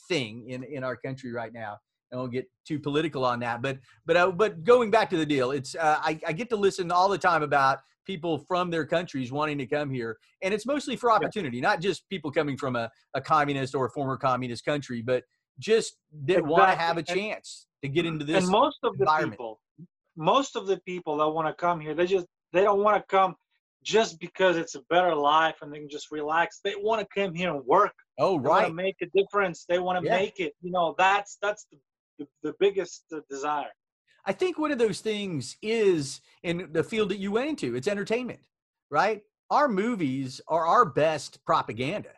thing 0.09 0.49
in 0.49 0.65
in 0.65 0.85
our 0.85 0.97
country 0.97 1.33
right 1.33 1.53
now. 1.53 1.79
I 2.13 2.17
won't 2.17 2.33
get 2.33 2.47
too 2.67 2.79
political 2.79 3.25
on 3.25 3.41
that, 3.41 3.61
but 3.63 3.79
but 4.07 4.17
uh, 4.17 4.31
but 4.31 4.65
going 4.65 4.91
back 4.91 5.11
to 5.11 5.17
the 5.17 5.27
deal, 5.27 5.51
it's 5.51 5.75
uh, 5.75 5.99
I, 6.01 6.19
I 6.27 6.33
get 6.33 6.49
to 6.51 6.57
listen 6.57 6.91
all 6.91 7.09
the 7.09 7.19
time 7.19 7.43
about 7.43 7.81
people 8.07 8.39
from 8.49 8.71
their 8.71 8.87
countries 8.87 9.31
wanting 9.31 9.59
to 9.59 9.67
come 9.67 9.91
here, 9.91 10.17
and 10.43 10.55
it's 10.55 10.65
mostly 10.65 10.97
for 10.97 11.13
opportunity, 11.13 11.61
not 11.61 11.81
just 11.81 12.09
people 12.09 12.31
coming 12.31 12.57
from 12.57 12.77
a, 12.77 12.91
a 13.15 13.21
communist 13.21 13.75
or 13.75 13.87
a 13.87 13.91
former 13.91 14.17
communist 14.17 14.65
country, 14.65 15.03
but 15.03 15.25
just 15.59 15.97
that 16.25 16.39
exactly. 16.39 16.51
want 16.51 16.71
to 16.71 16.77
have 16.77 16.97
a 16.97 17.03
chance 17.03 17.68
to 17.83 17.89
get 17.89 18.07
into 18.07 18.25
this 18.25 18.45
and 18.45 18.53
most 18.53 18.79
of 18.83 18.97
the 18.99 19.07
people 19.21 19.61
most 20.17 20.57
of 20.57 20.67
the 20.67 20.79
people 20.81 21.17
that 21.19 21.29
want 21.29 21.47
to 21.47 21.55
come 21.55 21.81
here 21.81 21.95
they 21.95 22.07
just 22.07 22.27
they 22.53 22.63
don't 22.63 22.83
want 22.83 22.97
to 22.97 23.05
come 23.09 23.35
just 23.85 24.19
because 24.19 24.57
it's 24.57 24.75
a 24.75 24.83
better 24.91 25.15
life 25.15 25.57
and 25.63 25.73
they 25.73 25.79
can 25.79 25.89
just 25.89 26.11
relax 26.11 26.61
they 26.65 26.75
want 26.77 27.01
to 27.01 27.07
come 27.15 27.35
here 27.35 27.55
and 27.55 27.65
work 27.65 27.93
oh 28.19 28.39
right 28.39 28.67
to 28.67 28.73
make 28.73 28.97
a 29.03 29.07
difference 29.15 29.65
they 29.69 29.79
want 29.79 30.01
to 30.01 30.05
yeah. 30.07 30.17
make 30.17 30.41
it 30.41 30.53
you 30.61 30.71
know 30.71 30.95
that's 30.99 31.39
that's 31.41 31.67
the, 31.71 31.79
the, 32.19 32.27
the 32.43 32.55
biggest 32.59 33.05
uh, 33.15 33.21
desire 33.31 33.71
i 34.27 34.33
think 34.33 34.59
one 34.59 34.73
of 34.73 34.79
those 34.79 35.01
things 35.01 35.57
is 35.63 36.21
in 36.43 36.69
the 36.73 36.83
field 36.83 37.09
that 37.09 37.19
you 37.19 37.31
went 37.31 37.49
into 37.49 37.77
it's 37.77 37.89
entertainment 37.89 38.41
right? 38.91 39.23
Our 39.51 39.69
movies 39.69 40.41
are 40.49 40.67
our 40.67 40.85
best 40.85 41.45
propaganda, 41.45 42.11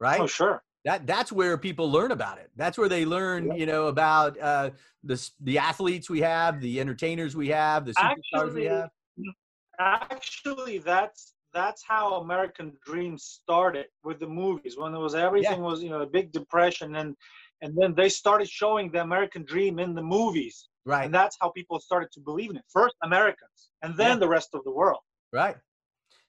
right? 0.00 0.20
Oh, 0.20 0.26
sure. 0.26 0.62
That 0.84 1.06
that's 1.06 1.30
where 1.30 1.58
people 1.58 1.90
learn 1.90 2.10
about 2.10 2.38
it. 2.38 2.50
That's 2.56 2.78
where 2.78 2.88
they 2.88 3.04
learn, 3.04 3.48
yep. 3.48 3.58
you 3.58 3.66
know, 3.66 3.86
about 3.88 4.40
uh, 4.40 4.70
the 5.04 5.30
the 5.40 5.58
athletes 5.58 6.08
we 6.08 6.20
have, 6.20 6.60
the 6.60 6.80
entertainers 6.80 7.36
we 7.36 7.48
have, 7.48 7.84
the 7.84 7.92
superstars 7.92 8.16
actually, 8.34 8.60
we 8.62 8.64
have. 8.66 8.90
Actually, 9.78 10.78
that's 10.78 11.34
that's 11.52 11.82
how 11.86 12.20
American 12.20 12.72
Dream 12.86 13.18
started 13.18 13.86
with 14.04 14.20
the 14.20 14.26
movies 14.26 14.76
when 14.78 14.94
it 14.94 14.98
was 14.98 15.14
everything 15.14 15.58
yeah. 15.60 15.66
was 15.66 15.82
you 15.82 15.90
know 15.90 16.00
a 16.00 16.06
big 16.06 16.32
depression 16.32 16.96
and 16.96 17.14
and 17.62 17.76
then 17.76 17.94
they 17.94 18.08
started 18.08 18.48
showing 18.48 18.90
the 18.90 19.02
American 19.02 19.44
Dream 19.44 19.78
in 19.78 19.94
the 19.94 20.02
movies. 20.02 20.68
Right. 20.86 21.04
And 21.04 21.14
that's 21.14 21.36
how 21.40 21.50
people 21.50 21.78
started 21.78 22.10
to 22.12 22.20
believe 22.20 22.50
in 22.50 22.56
it. 22.56 22.64
First 22.72 22.94
Americans, 23.02 23.70
and 23.82 23.96
then 23.96 24.12
yeah. 24.12 24.16
the 24.16 24.28
rest 24.28 24.54
of 24.54 24.64
the 24.64 24.70
world. 24.70 25.00
Right. 25.32 25.56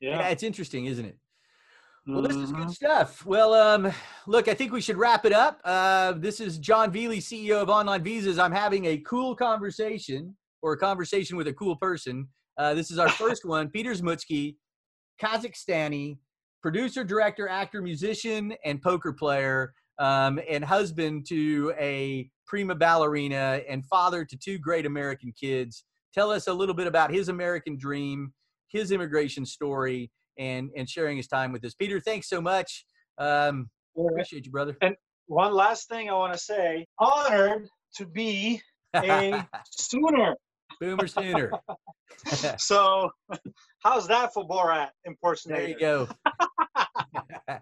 Yeah. 0.01 0.19
yeah. 0.19 0.27
It's 0.27 0.43
interesting, 0.43 0.85
isn't 0.85 1.05
it? 1.05 1.17
Well, 2.07 2.23
this 2.23 2.35
is 2.35 2.51
good 2.51 2.61
mm-hmm. 2.61 2.69
stuff. 2.71 3.23
Well, 3.27 3.53
um, 3.53 3.91
look, 4.25 4.47
I 4.47 4.55
think 4.55 4.71
we 4.71 4.81
should 4.81 4.97
wrap 4.97 5.23
it 5.23 5.33
up. 5.33 5.61
Uh, 5.63 6.13
this 6.13 6.39
is 6.39 6.57
John 6.57 6.91
Velie, 6.91 7.19
CEO 7.19 7.61
of 7.61 7.69
Online 7.69 8.03
Visas. 8.03 8.39
I'm 8.39 8.51
having 8.51 8.85
a 8.85 8.97
cool 8.97 9.35
conversation 9.35 10.35
or 10.63 10.73
a 10.73 10.77
conversation 10.77 11.37
with 11.37 11.47
a 11.47 11.53
cool 11.53 11.75
person. 11.75 12.27
Uh, 12.57 12.73
this 12.73 12.89
is 12.89 12.97
our 12.97 13.09
first 13.23 13.45
one. 13.45 13.69
Peter 13.69 13.91
Zmutsky, 13.91 14.55
Kazakhstani, 15.21 16.17
producer, 16.63 17.03
director, 17.03 17.47
actor, 17.47 17.83
musician, 17.83 18.55
and 18.65 18.81
poker 18.81 19.13
player, 19.13 19.71
um, 19.99 20.39
and 20.49 20.65
husband 20.65 21.27
to 21.29 21.71
a 21.79 22.27
prima 22.47 22.73
ballerina 22.73 23.61
and 23.69 23.85
father 23.85 24.25
to 24.25 24.35
two 24.37 24.57
great 24.57 24.87
American 24.87 25.31
kids. 25.39 25.83
Tell 26.15 26.31
us 26.31 26.47
a 26.47 26.53
little 26.53 26.75
bit 26.75 26.87
about 26.87 27.13
his 27.13 27.29
American 27.29 27.77
dream, 27.77 28.33
his 28.69 28.91
immigration 28.91 29.45
story, 29.45 30.09
and 30.41 30.71
and 30.75 30.89
sharing 30.89 31.15
his 31.15 31.27
time 31.27 31.51
with 31.53 31.63
us. 31.63 31.75
Peter, 31.75 31.99
thanks 31.99 32.27
so 32.27 32.41
much. 32.41 32.85
Um, 33.17 33.69
appreciate 33.97 34.45
you, 34.45 34.51
brother. 34.51 34.75
And 34.81 34.95
one 35.27 35.53
last 35.53 35.87
thing 35.87 36.09
I 36.09 36.13
want 36.13 36.33
to 36.33 36.39
say: 36.39 36.85
honored 36.99 37.69
to 37.97 38.05
be 38.05 38.61
a 38.95 39.45
Sooner. 39.71 40.35
Boomer 40.79 41.07
Sooner. 41.07 41.51
so, 42.57 43.11
how's 43.79 44.07
that 44.07 44.33
for 44.33 44.47
Borat 44.47 44.89
impersonator? 45.05 45.61
There 45.61 45.69
you 45.69 45.79
go. 45.79 46.09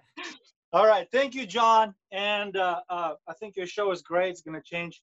All 0.71 0.87
right, 0.87 1.07
thank 1.11 1.33
you, 1.33 1.45
John. 1.45 1.93
And 2.11 2.55
uh, 2.55 2.79
uh, 2.89 3.13
I 3.27 3.33
think 3.33 3.57
your 3.57 3.67
show 3.67 3.91
is 3.91 4.01
great. 4.01 4.29
It's 4.29 4.41
going 4.41 4.55
to 4.55 4.63
change 4.63 5.01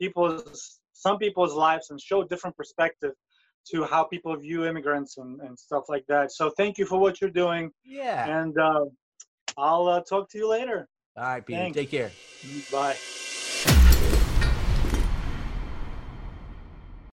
people's 0.00 0.80
some 0.92 1.18
people's 1.18 1.54
lives 1.54 1.90
and 1.90 2.00
show 2.00 2.24
different 2.24 2.56
perspective 2.56 3.12
to 3.72 3.84
how 3.84 4.04
people 4.04 4.36
view 4.36 4.64
immigrants 4.64 5.18
and, 5.18 5.40
and 5.40 5.58
stuff 5.58 5.84
like 5.88 6.04
that. 6.08 6.32
So 6.32 6.50
thank 6.56 6.78
you 6.78 6.86
for 6.86 6.98
what 6.98 7.20
you're 7.20 7.30
doing. 7.30 7.70
Yeah. 7.84 8.40
And 8.40 8.58
uh, 8.58 8.84
I'll 9.56 9.86
uh, 9.88 10.00
talk 10.02 10.30
to 10.30 10.38
you 10.38 10.48
later. 10.48 10.88
All 11.16 11.24
right, 11.24 11.44
Peter. 11.44 11.60
Thanks. 11.60 11.76
Take 11.76 11.90
care. 11.90 12.12
Bye. 12.70 12.96